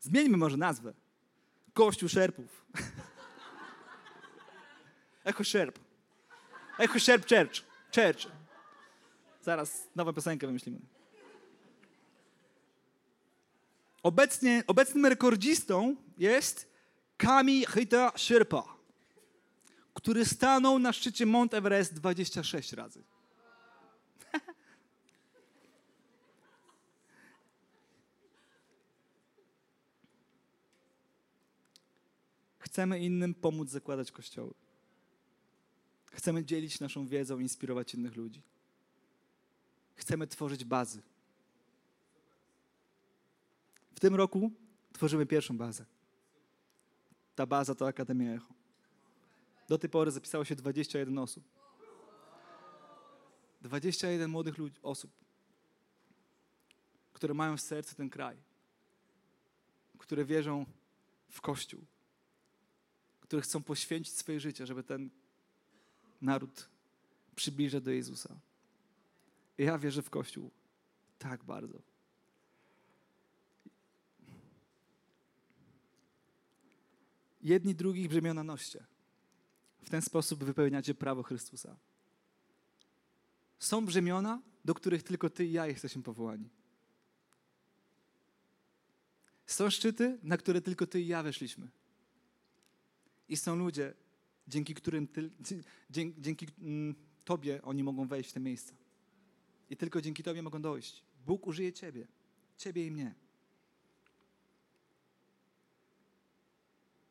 [0.00, 0.94] zmieńmy może nazwę,
[1.80, 2.66] Kościół Szerpów.
[5.24, 5.78] Echo Szerp.
[6.78, 7.62] Echo Szerp Church.
[7.94, 8.26] Church.
[9.42, 10.78] Zaraz nową piosenkę wymyślimy.
[14.02, 16.68] Obecnie, obecnym rekordzistą jest
[17.16, 18.62] Kami Hita Sherpa,
[19.94, 23.02] który stanął na szczycie Mount Everest 26 razy.
[32.70, 34.54] Chcemy innym pomóc zakładać kościoły.
[36.10, 38.42] Chcemy dzielić naszą wiedzą, inspirować innych ludzi.
[39.94, 41.02] Chcemy tworzyć bazy.
[43.94, 44.50] W tym roku
[44.92, 45.84] tworzymy pierwszą bazę.
[47.34, 48.54] Ta baza to Akademia Echo.
[49.68, 51.44] Do tej pory zapisało się 21 osób.
[53.62, 55.10] 21 młodych ludzi, osób,
[57.12, 58.36] które mają w sercu ten kraj,
[59.98, 60.66] które wierzą
[61.28, 61.84] w Kościół,
[63.30, 65.10] które chcą poświęcić swoje życie, żeby ten
[66.20, 66.68] naród
[67.36, 68.40] przybliżyć do Jezusa.
[69.58, 70.50] I ja wierzę w Kościół
[71.18, 71.82] tak bardzo.
[77.42, 78.84] Jedni drugich brzemiona noście.
[79.84, 81.76] W ten sposób wypełniacie prawo Chrystusa.
[83.58, 86.48] Są brzemiona, do których tylko Ty i ja jesteśmy powołani.
[89.46, 91.68] Są szczyty, na które tylko Ty i ja weszliśmy.
[93.30, 93.94] I są ludzie,
[94.48, 95.30] dzięki którym ty,
[95.90, 98.74] dzięki, dzięki mm, Tobie oni mogą wejść w te miejsca.
[99.70, 101.04] I tylko dzięki Tobie mogą dojść.
[101.26, 102.06] Bóg użyje Ciebie.
[102.56, 103.14] Ciebie i mnie.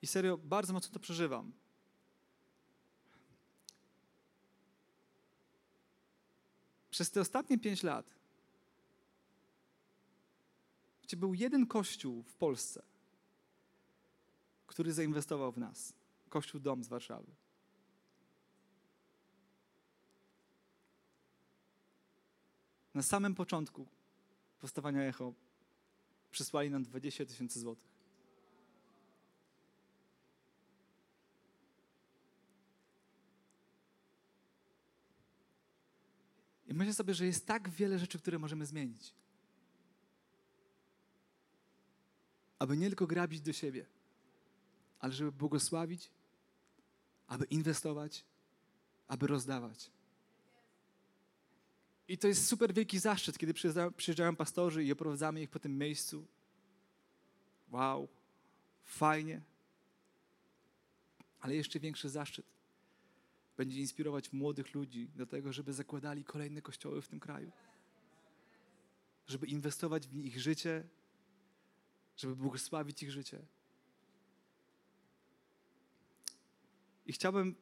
[0.01, 1.51] I serio, bardzo mocno to przeżywam.
[6.91, 8.19] Przez te ostatnie pięć lat
[11.10, 12.82] gdzie był jeden kościół w Polsce,
[14.67, 15.93] który zainwestował w nas.
[16.29, 17.31] Kościół Dom z Warszawy.
[22.93, 23.87] Na samym początku
[24.59, 25.33] powstawania Echo
[26.31, 27.89] przysłali nam 20 tysięcy złotych.
[36.67, 39.13] I myślę sobie, że jest tak wiele rzeczy, które możemy zmienić.
[42.59, 43.85] Aby nie tylko grabić do siebie,
[44.99, 46.11] ale żeby błogosławić,
[47.29, 48.25] aby inwestować,
[49.07, 49.91] aby rozdawać.
[52.07, 53.53] I to jest super wielki zaszczyt, kiedy
[53.97, 56.25] przyjeżdżają, pastorzy i oprowadzamy ich po tym miejscu.
[57.71, 58.07] Wow,
[58.83, 59.41] fajnie.
[61.39, 62.45] Ale jeszcze większy zaszczyt
[63.57, 67.51] będzie inspirować młodych ludzi do tego, żeby zakładali kolejne kościoły w tym kraju.
[69.27, 70.83] Żeby inwestować w ich życie,
[72.17, 73.39] żeby błogosławić ich życie.
[77.10, 77.56] I chciałbym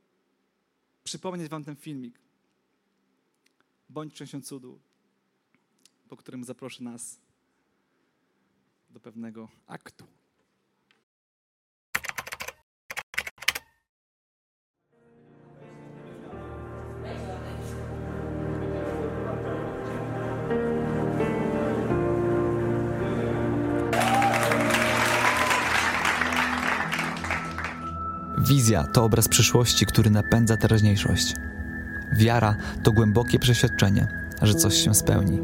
[1.04, 2.20] przypomnieć Wam ten filmik.
[3.90, 4.80] Bądź częścią cudu,
[6.08, 7.20] po którym zaproszę nas
[8.90, 10.08] do pewnego aktu.
[28.50, 31.34] Wizja to obraz przyszłości, który napędza teraźniejszość.
[32.18, 34.08] Wiara to głębokie przeświadczenie,
[34.42, 35.40] że coś się spełni.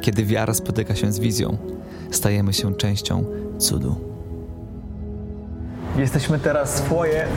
[0.00, 1.56] Kiedy wiara spotyka się z wizją,
[2.10, 3.24] stajemy się częścią
[3.58, 3.96] cudu.
[5.96, 7.28] Jesteśmy teraz w foyer,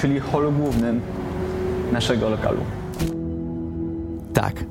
[0.00, 1.00] czyli holu głównym
[1.92, 2.60] naszego lokalu.
[4.34, 4.64] Tak,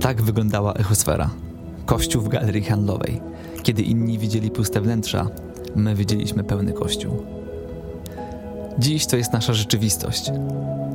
[0.00, 1.30] tak wyglądała echosfera.
[1.86, 3.20] Kościół w galerii handlowej.
[3.62, 5.26] Kiedy inni widzieli puste wnętrza,
[5.76, 7.45] my widzieliśmy pełny kościół.
[8.78, 10.32] Dziś to jest nasza rzeczywistość.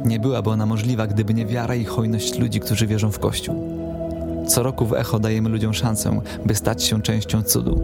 [0.06, 3.56] Nie byłaby ona możliwa, gdyby nie wiara i hojność ludzi, którzy wierzą w Kościół.
[4.48, 7.82] Co roku w Echo dajemy ludziom szansę, by stać się częścią cudu.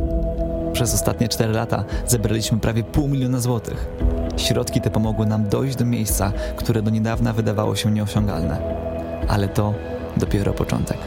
[0.74, 3.88] Przez ostatnie cztery lata zebraliśmy prawie pół miliona złotych.
[4.38, 8.58] Środki te pomogły nam dojść do miejsca, które do niedawna wydawało się nieosiągalne.
[9.28, 9.74] Ale to
[10.18, 10.98] dopiero początek.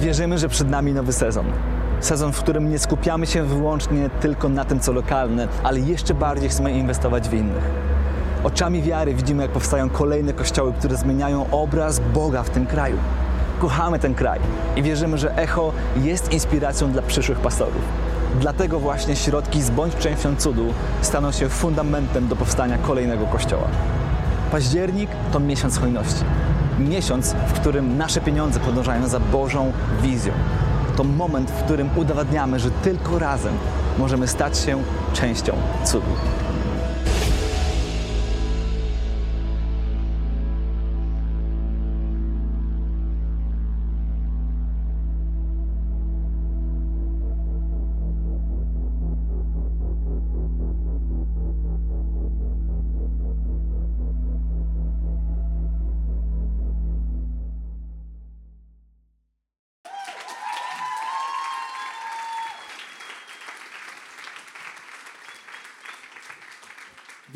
[0.00, 1.46] Wierzymy, że przed nami nowy sezon.
[2.00, 6.48] Sezon, w którym nie skupiamy się wyłącznie tylko na tym, co lokalne, ale jeszcze bardziej
[6.48, 7.70] chcemy inwestować w innych.
[8.44, 12.96] Oczami wiary widzimy, jak powstają kolejne kościoły, które zmieniają obraz Boga w tym kraju.
[13.58, 14.40] Kochamy ten kraj
[14.76, 17.82] i wierzymy, że Echo jest inspiracją dla przyszłych pastorów.
[18.40, 20.66] Dlatego właśnie środki z Bądź Częścią Cudu
[21.02, 23.68] staną się fundamentem do powstania kolejnego kościoła.
[24.52, 26.24] Październik to miesiąc hojności.
[26.78, 30.32] Miesiąc, w którym nasze pieniądze podążają za Bożą wizją
[30.96, 33.54] to moment, w którym udowadniamy, że tylko razem
[33.98, 34.82] możemy stać się
[35.12, 35.52] częścią
[35.84, 36.06] cudu.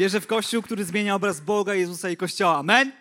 [0.00, 2.56] Wierzę w Kościół, który zmienia obraz Boga, Jezusa i Kościoła.
[2.56, 2.92] Amen?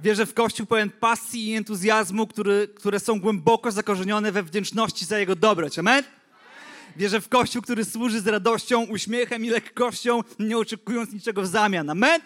[0.00, 5.18] Wierzę w Kościół pełen pasji i entuzjazmu, który, które są głęboko zakorzenione we wdzięczności za
[5.18, 5.78] Jego dobroć.
[5.78, 6.04] Amen?
[6.96, 11.90] Wierzę w Kościół, który służy z radością, uśmiechem i lekkością, nie oczekując niczego w zamian.
[11.90, 12.20] Amen?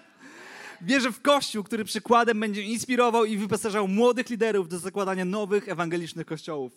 [0.80, 6.26] Wierzę w Kościół, który przykładem będzie inspirował i wyposażał młodych liderów do zakładania nowych ewangelicznych
[6.26, 6.72] kościołów.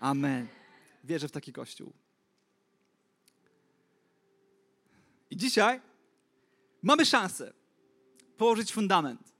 [0.00, 0.46] Amen.
[1.04, 1.92] Wierzę w taki Kościół.
[5.30, 5.89] I dzisiaj
[6.82, 7.52] mamy szansę
[8.36, 9.34] położyć fundament.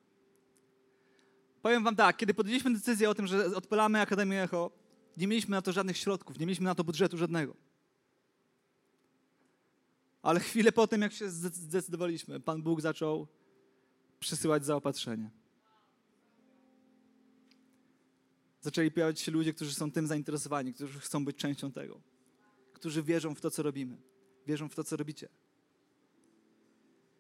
[1.62, 4.70] Powiem Wam tak, kiedy podjęliśmy decyzję o tym, że odpalamy Akademię Echo,
[5.16, 7.56] nie mieliśmy na to żadnych środków, nie mieliśmy na to budżetu żadnego.
[10.22, 13.26] Ale chwilę po tym, jak się zdecydowaliśmy, Pan Bóg zaczął
[14.20, 15.30] przysyłać zaopatrzenie.
[18.60, 22.00] Zaczęli pojawiać się ludzie, którzy są tym zainteresowani, którzy chcą być częścią tego,
[22.72, 23.96] którzy wierzą w to, co robimy.
[24.46, 25.28] wierzą w to, co robicie.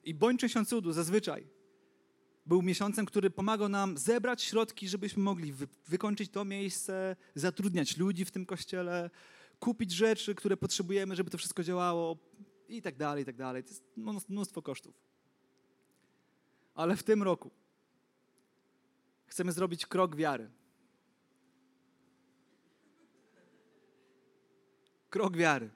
[0.04, 1.46] I bądź częścią cudu zazwyczaj
[2.46, 8.24] był miesiącem, który pomagał nam zebrać środki, żebyśmy mogli wy wykończyć to miejsce, zatrudniać ludzi
[8.24, 9.10] w tym kościele,
[9.58, 12.18] kupić rzeczy, które potrzebujemy, żeby to wszystko działało
[12.68, 13.64] i tak dalej, i tak dalej.
[13.64, 13.84] To jest
[14.28, 14.94] mnóstwo kosztów.
[16.74, 17.50] Ale w tym roku
[19.26, 20.50] chcemy zrobić krok wiary.
[25.10, 25.70] Krok wiary.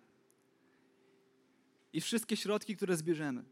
[1.92, 3.44] I wszystkie środki, które zbierzemy,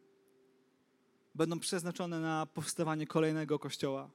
[1.35, 4.11] będą przeznaczone na powstawanie kolejnego kościoła.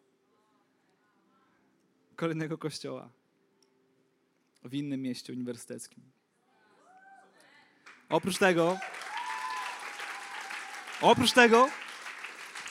[2.16, 3.10] Kolejnego kościoła
[4.64, 6.04] w innym mieście uniwersyteckim.
[8.10, 8.78] Oprócz tego,
[11.02, 11.70] oprócz tego,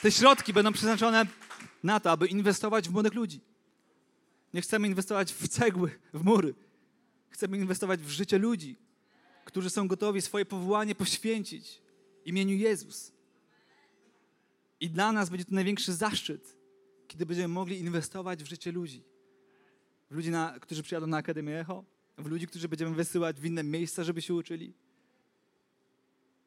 [0.01, 1.25] te środki będą przeznaczone
[1.83, 3.41] na to, aby inwestować w młodych ludzi.
[4.53, 6.55] Nie chcemy inwestować w cegły, w mury.
[7.29, 8.75] Chcemy inwestować w życie ludzi,
[9.45, 11.81] którzy są gotowi swoje powołanie poświęcić
[12.25, 13.16] imieniu Jezus.
[14.79, 16.57] I dla nas będzie to największy zaszczyt,
[17.07, 19.03] kiedy będziemy mogli inwestować w życie ludzi.
[20.11, 21.83] W ludzi, na, którzy przyjadą na Akademię Echo,
[22.17, 24.73] w ludzi, którzy będziemy wysyłać w inne miejsca, żeby się uczyli.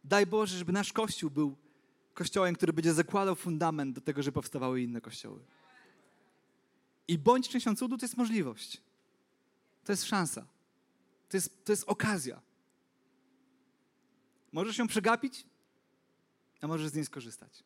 [0.05, 1.57] Daj Boże, żeby nasz Kościół był
[2.15, 5.41] kościołem, który będzie zakładał fundament do tego, żeby powstawały inne kościoły.
[7.09, 8.81] I bądź częścią cudu, to jest możliwość.
[9.85, 10.47] To jest szansa.
[11.29, 12.41] To jest, to jest okazja.
[14.53, 15.47] Możesz ją przegapić,
[16.61, 17.65] a możesz z niej skorzystać.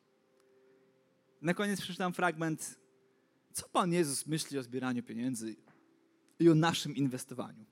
[1.41, 2.79] Na koniec przeczytam fragment,
[3.53, 5.55] co Pan Jezus myśli o zbieraniu pieniędzy
[6.39, 7.65] i o naszym inwestowaniu.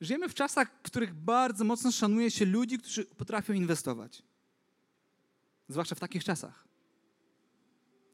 [0.00, 4.22] Żyjemy w czasach, w których bardzo mocno szanuje się ludzi, którzy potrafią inwestować.
[5.68, 6.68] Zwłaszcza w takich czasach.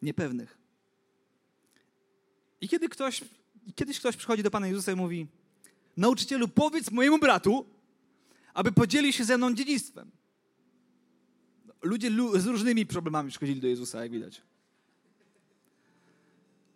[0.03, 0.59] Niepewnych.
[2.61, 3.25] I kiedy ktoś,
[3.75, 5.27] kiedyś ktoś przychodzi do Pana Jezusa i mówi:
[5.97, 7.67] Nauczycielu, powiedz mojemu bratu,
[8.55, 10.11] aby podzielił się ze mną dziedzictwem.
[11.83, 14.43] Ludzie z różnymi problemami przychodzili do Jezusa, jak widać.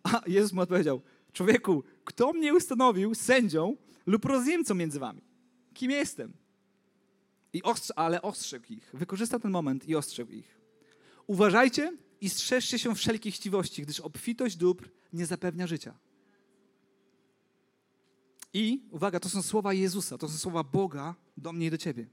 [0.03, 1.01] A Jezus mu odpowiedział:
[1.33, 3.75] Człowieku, kto mnie ustanowił sędzią
[4.05, 5.21] lub rozjemcą między wami?
[5.73, 6.33] Kim jestem?
[7.53, 8.91] I ostrze, ale ostrzegł ich.
[8.93, 10.59] Wykorzystał ten moment i ostrzegł ich.
[11.27, 15.97] Uważajcie i strzeżcie się wszelkiej chciwości, gdyż obfitość dóbr nie zapewnia życia.
[18.53, 22.07] I uwaga, to są słowa Jezusa, to są słowa Boga do mnie i do ciebie.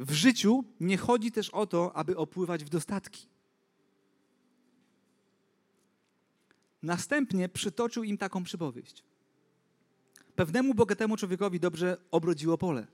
[0.00, 3.26] W życiu nie chodzi też o to, aby opływać w dostatki.
[6.82, 9.04] Następnie przytoczył im taką przypowieść.
[10.36, 12.86] Pewnemu bogatemu człowiekowi dobrze obrodziło pole.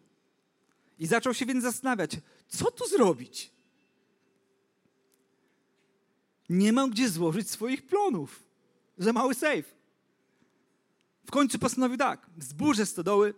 [0.98, 2.16] I zaczął się więc zastanawiać,
[2.48, 3.52] co tu zrobić?
[6.48, 8.44] Nie mam gdzie złożyć swoich plonów.
[8.98, 9.74] Za mały sejf.
[11.26, 13.34] W końcu postanowił tak: zburzę stodoły,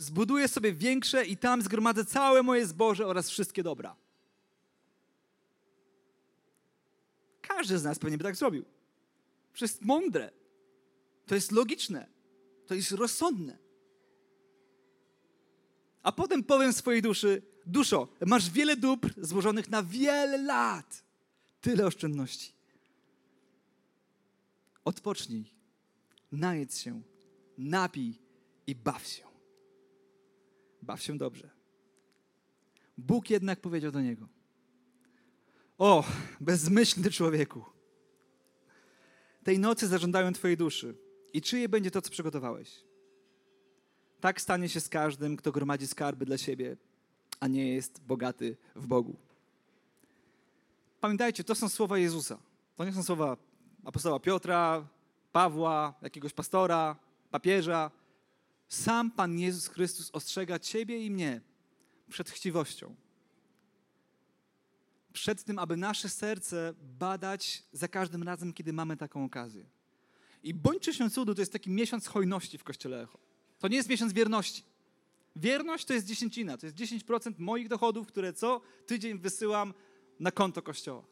[0.00, 3.96] zbuduję sobie większe i tam zgromadzę całe moje zboże oraz wszystkie dobra.
[7.40, 8.64] Każdy z nas pewnie by tak zrobił.
[9.58, 10.30] To jest mądre.
[11.26, 12.06] To jest logiczne.
[12.66, 13.58] To jest rozsądne.
[16.02, 21.04] A potem powiem swojej duszy, duszo, masz wiele dóbr złożonych na wiele lat.
[21.60, 22.52] Tyle oszczędności.
[24.84, 25.44] Odpocznij,
[26.32, 27.02] najedz się,
[27.58, 28.18] napij
[28.66, 29.29] i baw się.
[30.82, 31.50] Baw się dobrze.
[32.98, 34.28] Bóg jednak powiedział do niego:
[35.78, 36.04] O,
[36.40, 37.64] bezmyślny człowieku,
[39.44, 40.94] tej nocy zażądają Twojej duszy.
[41.32, 42.84] I czyje będzie to, co przygotowałeś?
[44.20, 46.76] Tak stanie się z każdym, kto gromadzi skarby dla siebie,
[47.40, 49.16] a nie jest bogaty w Bogu.
[51.00, 52.38] Pamiętajcie, to są słowa Jezusa.
[52.76, 53.36] To nie są słowa
[53.84, 54.88] apostoła Piotra,
[55.32, 56.96] Pawła, jakiegoś pastora,
[57.30, 57.90] papieża.
[58.70, 61.40] Sam Pan Jezus Chrystus ostrzega Ciebie i mnie
[62.08, 62.94] przed chciwością.
[65.12, 69.64] Przed tym, aby nasze serce badać za każdym razem, kiedy mamy taką okazję.
[70.42, 73.18] I bądźcie się cudu, to jest taki miesiąc hojności w Kościele Echo.
[73.58, 74.62] To nie jest miesiąc wierności.
[75.36, 79.74] Wierność to jest dziesięcina, to jest 10% moich dochodów, które co tydzień wysyłam
[80.20, 81.02] na konto Kościoła.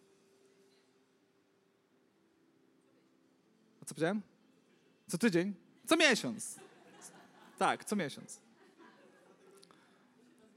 [3.82, 4.22] A co powiedziałem?
[5.06, 5.54] Co tydzień?
[5.86, 6.67] Co miesiąc.
[7.58, 8.40] Tak, co miesiąc.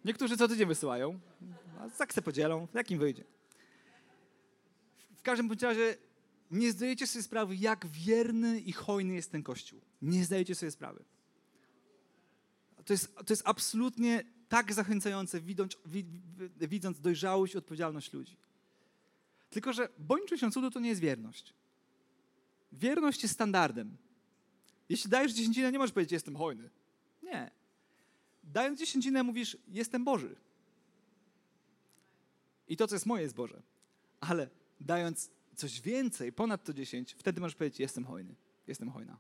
[0.06, 1.20] Niektórzy co tydzień wysyłają,
[1.80, 3.24] a tak se podzielą, jak im wyjdzie.
[5.18, 5.98] W każdym bądź razie
[6.52, 9.82] nie zdajecie sobie sprawy, jak wierny i hojny jest ten Kościół.
[10.02, 11.04] Nie zdajecie sobie sprawy.
[12.86, 15.78] To jest, to jest absolutnie tak zachęcające, widząc,
[16.58, 18.38] widząc dojrzałość i odpowiedzialność ludzi.
[19.50, 21.54] Tylko, że bądź się cudu to nie jest wierność.
[22.72, 23.98] Wierność jest standardem.
[24.90, 26.70] Jeśli dajesz dziesięcinę, nie możesz powiedzieć, jestem hojny.
[27.32, 27.52] Nie.
[28.44, 30.36] dając dziesięcinę mówisz, jestem Boży.
[32.68, 33.62] I to, co jest moje, jest Boże.
[34.20, 38.36] Ale dając coś więcej, ponad to dziesięć, wtedy możesz powiedzieć, jestem hojny,
[38.68, 39.18] jestem hojna.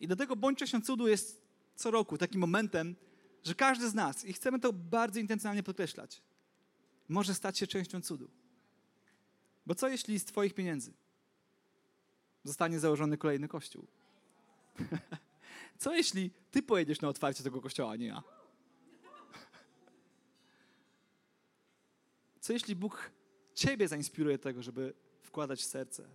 [0.00, 1.42] I do tego bądź częścią cudu jest
[1.76, 2.96] co roku takim momentem,
[3.44, 6.22] że każdy z nas, i chcemy to bardzo intencjonalnie podkreślać,
[7.08, 8.30] może stać się częścią cudu.
[9.66, 10.92] Bo co jeśli z Twoich pieniędzy
[12.44, 13.86] zostanie założony kolejny kościół?
[15.78, 18.22] Co jeśli Ty pojedziesz na otwarcie tego kościoła, a nie ja?
[22.40, 23.10] Co jeśli Bóg
[23.54, 26.08] Ciebie zainspiruje tego, żeby wkładać w serce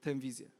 [0.00, 0.50] tę wizję?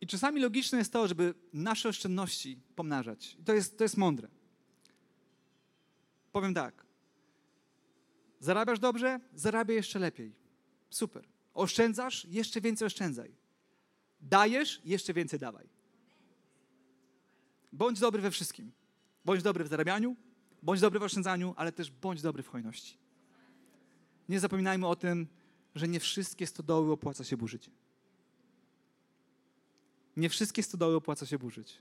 [0.00, 3.36] I czasami logiczne jest to, żeby nasze oszczędności pomnażać.
[3.40, 4.28] I to jest, to jest mądre.
[6.32, 6.86] Powiem tak.
[8.40, 9.20] Zarabiasz dobrze?
[9.34, 10.34] Zarabiaj jeszcze lepiej.
[10.90, 11.28] Super.
[11.54, 12.24] Oszczędzasz?
[12.24, 13.41] Jeszcze więcej oszczędzaj.
[14.22, 14.80] Dajesz?
[14.84, 15.68] Jeszcze więcej dawaj.
[17.72, 18.72] Bądź dobry we wszystkim.
[19.24, 20.16] Bądź dobry w zarabianiu,
[20.62, 22.98] bądź dobry w oszczędzaniu, ale też bądź dobry w hojności.
[24.28, 25.26] Nie zapominajmy o tym,
[25.74, 27.70] że nie wszystkie stodoły opłaca się burzyć.
[30.16, 31.78] Nie wszystkie stodoły opłaca się burzyć.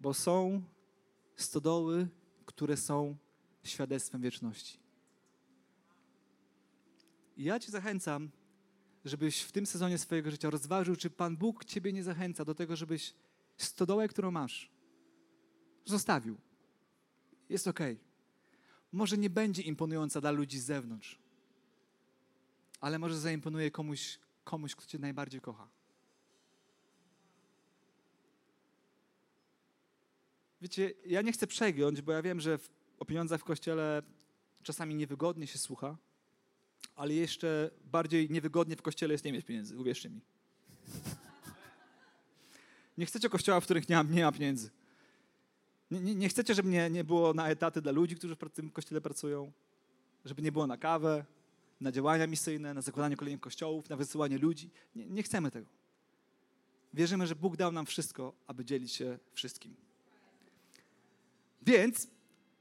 [0.00, 0.62] Bo są
[1.36, 2.08] stodoły,
[2.46, 3.16] które są
[3.64, 4.78] świadectwem wieczności.
[7.36, 8.30] I ja Cię zachęcam,
[9.06, 12.76] żebyś w tym sezonie swojego życia rozważył, czy Pan Bóg Ciebie nie zachęca do tego,
[12.76, 13.14] żebyś
[13.56, 14.70] stodołę, którą masz,
[15.84, 16.36] zostawił.
[17.48, 17.80] Jest ok.
[18.92, 21.18] Może nie będzie imponująca dla ludzi z zewnątrz,
[22.80, 25.68] ale może zaimponuje komuś, komuś, kto Cię najbardziej kocha.
[30.60, 32.58] Wiecie, ja nie chcę przegiąć, bo ja wiem, że
[32.98, 34.02] o pieniądzach w kościele
[34.62, 35.96] czasami niewygodnie się słucha,
[36.96, 40.20] ale jeszcze bardziej niewygodnie w kościele jest nie mieć pieniędzy, uwierzcie mi.
[42.98, 44.70] Nie chcecie kościoła, w których nie ma, nie ma pieniędzy.
[45.90, 48.70] Nie, nie, nie, chcecie, żeby nie, nie było na etaty dla ludzi, którzy w tym
[48.70, 49.52] kościele pracują,
[50.24, 51.24] żeby nie było na kawę,
[51.80, 54.70] na działania misyjne, na zakładanie kolejnych kościołów, na wysyłanie ludzi.
[54.94, 55.66] Nie, nie chcemy tego.
[56.94, 59.74] Wierzymy, że Bóg dał nam wszystko, aby dzielić się wszystkim.
[61.62, 62.08] Więc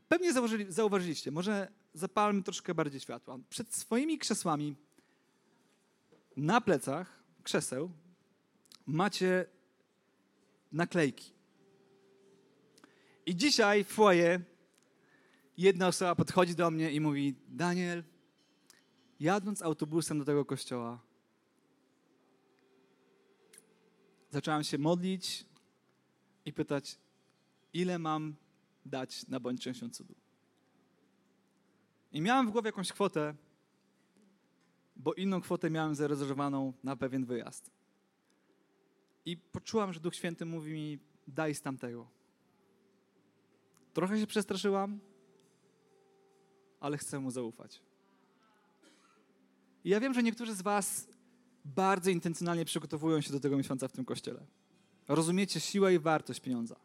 [0.10, 3.40] pewnie zauważyli, zauważyliście, może zapalmy troszkę bardziej światła.
[3.50, 4.76] Przed swoimi krzesłami
[6.38, 7.92] na plecach krzeseł
[8.86, 9.46] macie
[10.72, 11.32] naklejki.
[13.26, 14.42] I dzisiaj w foyer
[15.58, 18.04] jedna osoba podchodzi do mnie i mówi: Daniel,
[19.20, 21.00] jadąc autobusem do tego kościoła,
[24.32, 25.46] zacząłem się modlić
[26.46, 26.98] i pytać,
[27.74, 28.36] ile mam
[28.86, 30.25] dać na bądź częścią cudu.
[32.16, 33.36] I miałem w głowie jakąś kwotę,
[34.96, 37.72] bo inną kwotę miałem zarezerwowaną na pewien wyjazd.
[39.26, 42.08] I poczułam, że Duch Święty mówi mi, daj z tamtego.
[43.94, 45.00] Trochę się przestraszyłam,
[46.80, 47.82] ale chcę mu zaufać.
[49.84, 51.08] I ja wiem, że niektórzy z Was
[51.66, 54.46] bardzo intencjonalnie przygotowują się do tego miesiąca w tym kościele.
[55.08, 56.76] Rozumiecie siłę i wartość pieniądza.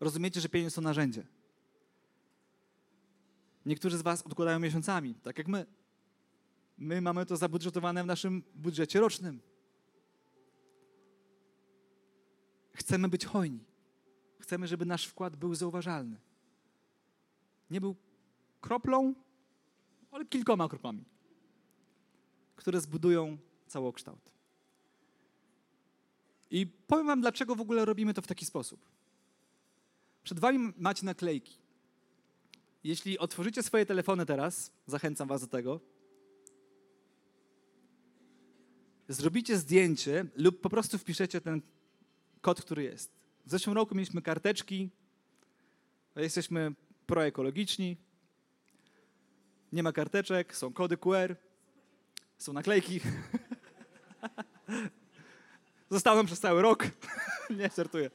[0.00, 1.26] Rozumiecie, że pieniądze są narzędzie.
[3.68, 5.66] Niektórzy z Was odkładają miesiącami, tak jak my.
[6.78, 9.40] My mamy to zabudżetowane w naszym budżecie rocznym.
[12.72, 13.64] Chcemy być hojni.
[14.40, 16.20] Chcemy, żeby nasz wkład był zauważalny.
[17.70, 17.96] Nie był
[18.60, 19.14] kroplą,
[20.10, 21.04] ale kilkoma kropami,
[22.56, 24.30] które zbudują całokształt.
[26.50, 28.80] I powiem Wam, dlaczego w ogóle robimy to w taki sposób.
[30.22, 31.67] Przed Wami macie naklejki.
[32.88, 35.80] Jeśli otworzycie swoje telefony teraz, zachęcam Was do tego,
[39.08, 41.62] zrobicie zdjęcie lub po prostu wpiszecie ten
[42.40, 43.10] kod, który jest.
[43.46, 44.90] W zeszłym roku mieliśmy karteczki,
[46.16, 46.74] jesteśmy
[47.06, 47.96] proekologiczni,
[49.72, 51.36] nie ma karteczek, są kody QR,
[52.38, 53.00] są naklejki.
[55.90, 56.86] Zostaną przez cały rok.
[57.58, 58.10] nie, żartuję.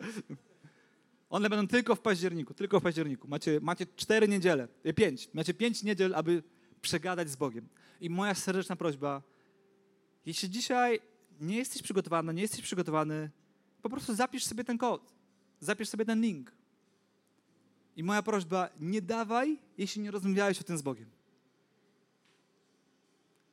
[1.34, 3.28] One będą tylko w październiku, tylko w październiku.
[3.28, 5.30] Macie, macie cztery niedziele, e, pięć.
[5.34, 6.44] Macie pięć niedziel, aby
[6.82, 7.68] przegadać z Bogiem.
[8.02, 9.22] I moja serdeczna prośba,
[10.26, 11.00] jeśli dzisiaj
[11.42, 13.30] nie jesteś przygotowany, nie jesteś przygotowany,
[13.82, 15.14] po prostu zapisz sobie ten kod.
[15.60, 16.52] Zapisz sobie ten link.
[17.96, 21.10] I moja prośba, nie dawaj, jeśli nie rozmawiałeś o tym z Bogiem.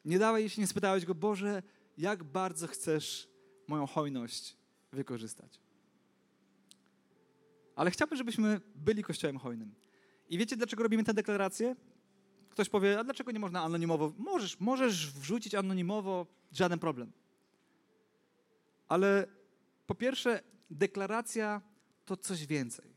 [0.05, 1.63] Nie dawaj, jeśli nie spytałeś Go, Boże,
[1.99, 3.29] jak bardzo chcesz
[3.67, 4.57] moją hojność
[4.93, 5.70] wykorzystać.
[7.81, 9.75] Ale chciałbym, żebyśmy byli kościołem hojnym.
[10.29, 11.77] I wiecie, dlaczego robimy tę deklarację?
[12.49, 14.13] Ktoś powie, a dlaczego nie można anonimowo?
[14.19, 17.13] Możesz, możesz wrzucić anonimowo, żaden problem.
[18.89, 19.27] Ale
[19.87, 21.61] po pierwsze, deklaracja
[22.05, 22.91] to coś więcej.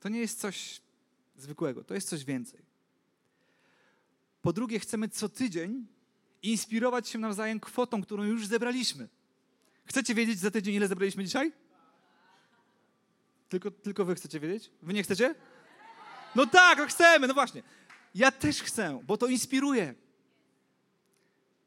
[0.00, 0.80] To nie jest coś
[1.36, 2.60] zwykłego, to jest coś więcej.
[4.42, 5.86] Po drugie, chcemy co tydzień
[6.42, 9.08] inspirować się nawzajem kwotą, którą już zebraliśmy.
[9.84, 11.52] Chcecie wiedzieć za tydzień, ile zebraliśmy dzisiaj?
[13.48, 14.70] Tylko, tylko wy chcecie wiedzieć?
[14.82, 15.34] Wy nie chcecie?
[16.34, 17.62] No tak, no chcemy, no właśnie.
[18.14, 19.94] Ja też chcę, bo to inspiruje.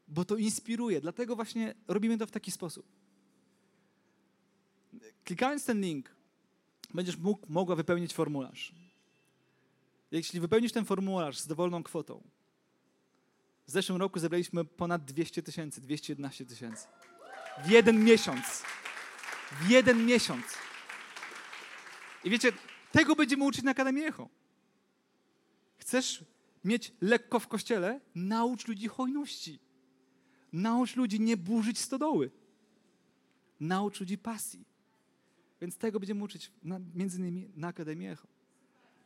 [0.08, 2.86] Bo to inspiruje, dlatego właśnie robimy to w taki sposób.
[5.24, 6.10] Klikając ten link,
[6.94, 8.74] będziesz mógł, mogła wypełnić formularz.
[10.10, 12.22] Jeśli wypełnisz ten formularz z dowolną kwotą,
[13.66, 16.86] w zeszłym roku zebraliśmy ponad 200 tysięcy, 211 tysięcy.
[17.64, 18.62] W jeden miesiąc.
[19.60, 20.44] W jeden miesiąc.
[22.24, 22.52] I wiecie,
[22.92, 24.28] tego będziemy uczyć na Akademii Echo.
[25.76, 26.24] Chcesz
[26.64, 28.00] mieć lekko w kościele?
[28.14, 29.58] Naucz ludzi hojności.
[30.52, 32.30] Naucz ludzi nie burzyć stodoły.
[33.60, 34.64] Naucz ludzi pasji.
[35.60, 38.28] Więc tego będziemy uczyć na, między innymi na Akademii Echo.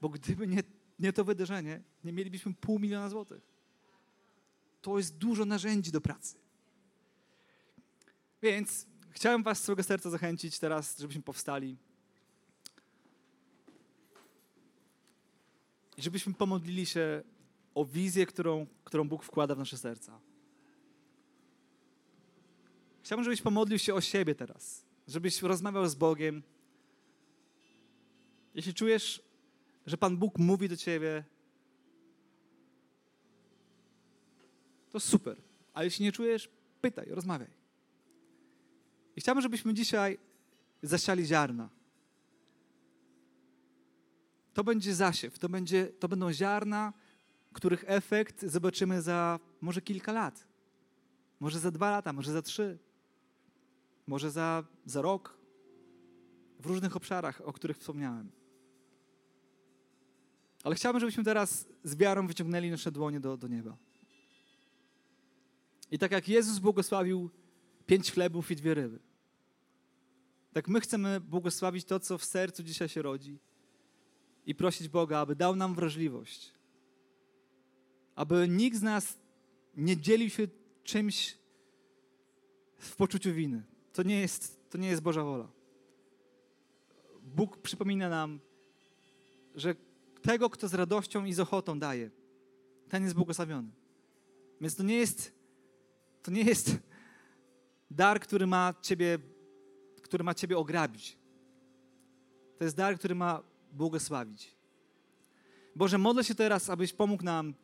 [0.00, 0.62] Bo gdyby nie,
[0.98, 3.42] nie to wydarzenie, nie mielibyśmy pół miliona złotych.
[4.82, 6.36] To jest dużo narzędzi do pracy.
[8.42, 11.76] Więc chciałem was z całego serca zachęcić teraz, żebyśmy powstali.
[15.83, 17.22] I żebyśmy pomodlili się
[17.74, 20.20] o wizję, którą, którą Bóg wkłada w nasze serca.
[23.02, 24.84] Chciałbym, żebyś pomodlił się o siebie teraz.
[25.08, 26.42] Żebyś rozmawiał z Bogiem.
[28.54, 29.22] Jeśli czujesz,
[29.86, 31.24] że Pan Bóg mówi do ciebie,
[34.90, 35.36] to super.
[35.74, 37.50] Ale jeśli nie czujesz, pytaj, rozmawiaj.
[39.16, 40.18] I chciałbym, żebyśmy dzisiaj
[40.82, 41.68] zasiali ziarna.
[44.54, 46.92] To będzie zasiew, to, będzie, to będą ziarna,
[47.52, 50.46] których efekt zobaczymy za może kilka lat.
[51.40, 52.78] Może za dwa lata, może za trzy.
[54.06, 55.38] Może za, za rok.
[56.60, 58.30] W różnych obszarach, o których wspomniałem.
[60.64, 63.76] Ale chciałbym, żebyśmy teraz z wiarą wyciągnęli nasze dłonie do, do nieba.
[65.90, 67.30] I tak jak Jezus błogosławił
[67.86, 68.98] pięć chlebów i dwie ryby,
[70.52, 73.38] tak my chcemy błogosławić to, co w sercu dzisiaj się rodzi
[74.46, 76.52] i prosić Boga, aby dał nam wrażliwość,
[78.14, 79.16] aby nikt z nas
[79.76, 80.48] nie dzielił się
[80.84, 81.38] czymś
[82.78, 83.62] w poczuciu winy.
[83.92, 85.48] To nie jest, to nie jest Boża wola.
[87.22, 88.40] Bóg przypomina nam,
[89.54, 89.74] że
[90.22, 92.10] tego, kto z radością i z ochotą daje,
[92.88, 93.70] ten jest błogosławiony.
[94.60, 95.32] Więc to nie jest,
[96.22, 96.76] to nie jest
[97.90, 99.18] dar, który ma ciebie,
[100.02, 101.18] który ma ciebie ograbić.
[102.58, 103.42] To jest dar, który ma
[103.74, 104.54] błogosławić.
[105.76, 107.54] Boże, modlę się teraz, abyś pomógł nam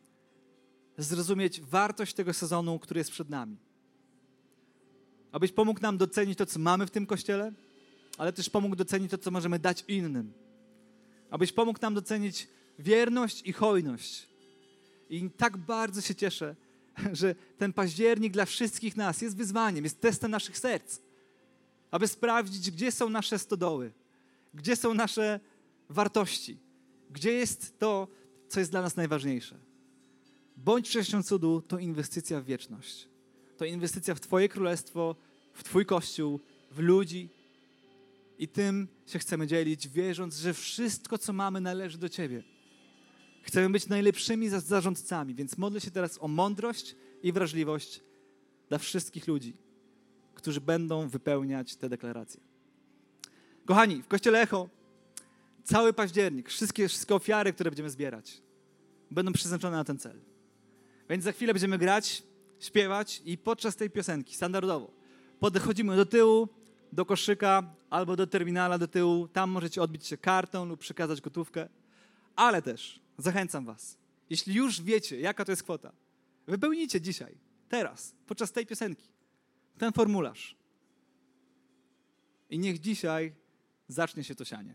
[0.99, 3.57] zrozumieć wartość tego sezonu, który jest przed nami.
[5.33, 7.53] Abyś pomógł nam docenić to, co mamy w tym kościele,
[8.19, 10.33] ale też pomógł docenić to, co możemy dać innym
[11.31, 12.49] abyś pomógł nam docenić
[12.79, 14.29] wierność i hojność.
[15.11, 16.57] I tak bardzo się cieszę,
[17.13, 20.99] że ten październik dla wszystkich nas jest wyzwaniem, jest testem naszych serc,
[21.91, 23.93] aby sprawdzić, gdzie są nasze stodoły,
[24.55, 25.41] gdzie są nasze
[25.93, 26.59] wartości,
[27.11, 28.09] gdzie jest to,
[28.49, 29.59] co jest dla nas najważniejsze.
[30.57, 33.09] Bądź częścią cudu to inwestycja w wieczność.
[33.57, 35.17] To inwestycja w Twoje królestwo,
[35.53, 37.29] w Twój kościół, w ludzi,
[38.41, 42.43] i tym się chcemy dzielić, wierząc, że wszystko, co mamy, należy do Ciebie.
[43.43, 48.01] Chcemy być najlepszymi zarządcami, więc modlę się teraz o mądrość i wrażliwość
[48.69, 49.57] dla wszystkich ludzi,
[50.35, 52.41] którzy będą wypełniać te deklaracje.
[53.65, 54.69] Kochani, w Kościele Echo
[55.65, 58.43] cały październik, wszystkie, wszystkie ofiary, które będziemy zbierać,
[59.11, 60.21] będą przeznaczone na ten cel.
[61.11, 62.23] Więc za chwilę będziemy grać,
[62.61, 65.01] śpiewać i podczas tej piosenki standardowo
[65.41, 66.49] podchodzimy do tyłu,
[66.93, 69.29] do koszyka albo do terminala do tyłu.
[69.29, 71.69] Tam możecie odbić się kartą lub przekazać gotówkę.
[72.37, 73.99] Ale też zachęcam Was,
[74.31, 75.93] jeśli już wiecie, jaka to jest kwota,
[76.47, 77.39] wypełnijcie dzisiaj,
[77.69, 79.09] teraz, podczas tej piosenki,
[79.79, 80.57] ten formularz.
[82.51, 83.35] I niech dzisiaj
[83.89, 84.75] zacznie się to sianie.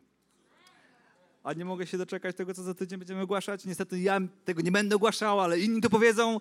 [1.45, 3.65] A nie mogę się doczekać tego, co za tydzień będziemy ogłaszać.
[3.65, 6.39] Niestety ja tego nie będę ogłaszał, ale inni to powiedzą.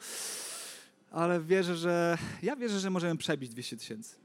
[1.11, 4.17] Ale wierzę, że ja wierzę, że możemy przebić 200 tysięcy.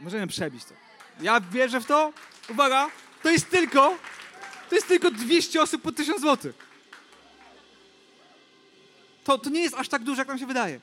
[0.00, 0.74] Możemy przebić to.
[1.20, 2.12] Ja wierzę w to.
[2.50, 2.90] Uwaga,
[3.22, 3.98] to jest tylko,
[4.68, 6.52] to jest tylko 200 osób po 1000 zł.
[9.24, 10.80] To, to nie jest aż tak dużo, jak nam się wydaje.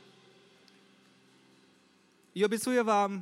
[2.36, 3.22] I obiecuję wam,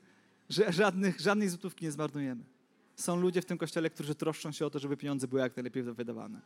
[0.48, 2.55] że żadnych, żadnej złotówki nie zmarnujemy
[2.96, 5.82] są ludzie w tym kościele, którzy troszczą się o to, żeby pieniądze były jak najlepiej
[5.82, 6.40] wydawane.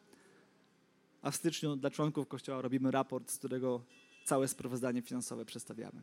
[1.23, 3.83] A w styczniu dla członków kościoła robimy raport, z którego
[4.25, 6.03] całe sprawozdanie finansowe przedstawiamy.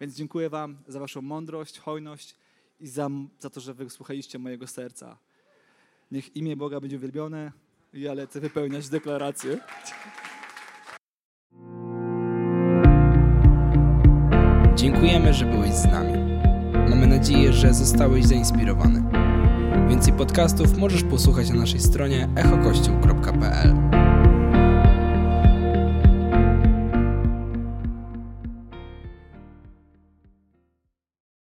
[0.00, 2.36] Więc dziękuję Wam za Waszą mądrość, hojność
[2.80, 3.08] i za,
[3.38, 5.18] za to, że wysłuchaliście mojego serca.
[6.10, 7.52] Niech imię Boga będzie uwielbione.
[7.92, 9.58] Ja lecę wypełniać deklarację.
[14.74, 16.12] Dziękujemy, że byłeś z nami.
[16.90, 19.07] Mamy nadzieję, że zostałeś zainspirowany.
[19.88, 24.07] Więcej podcastów możesz posłuchać na naszej stronie echokościół.pl.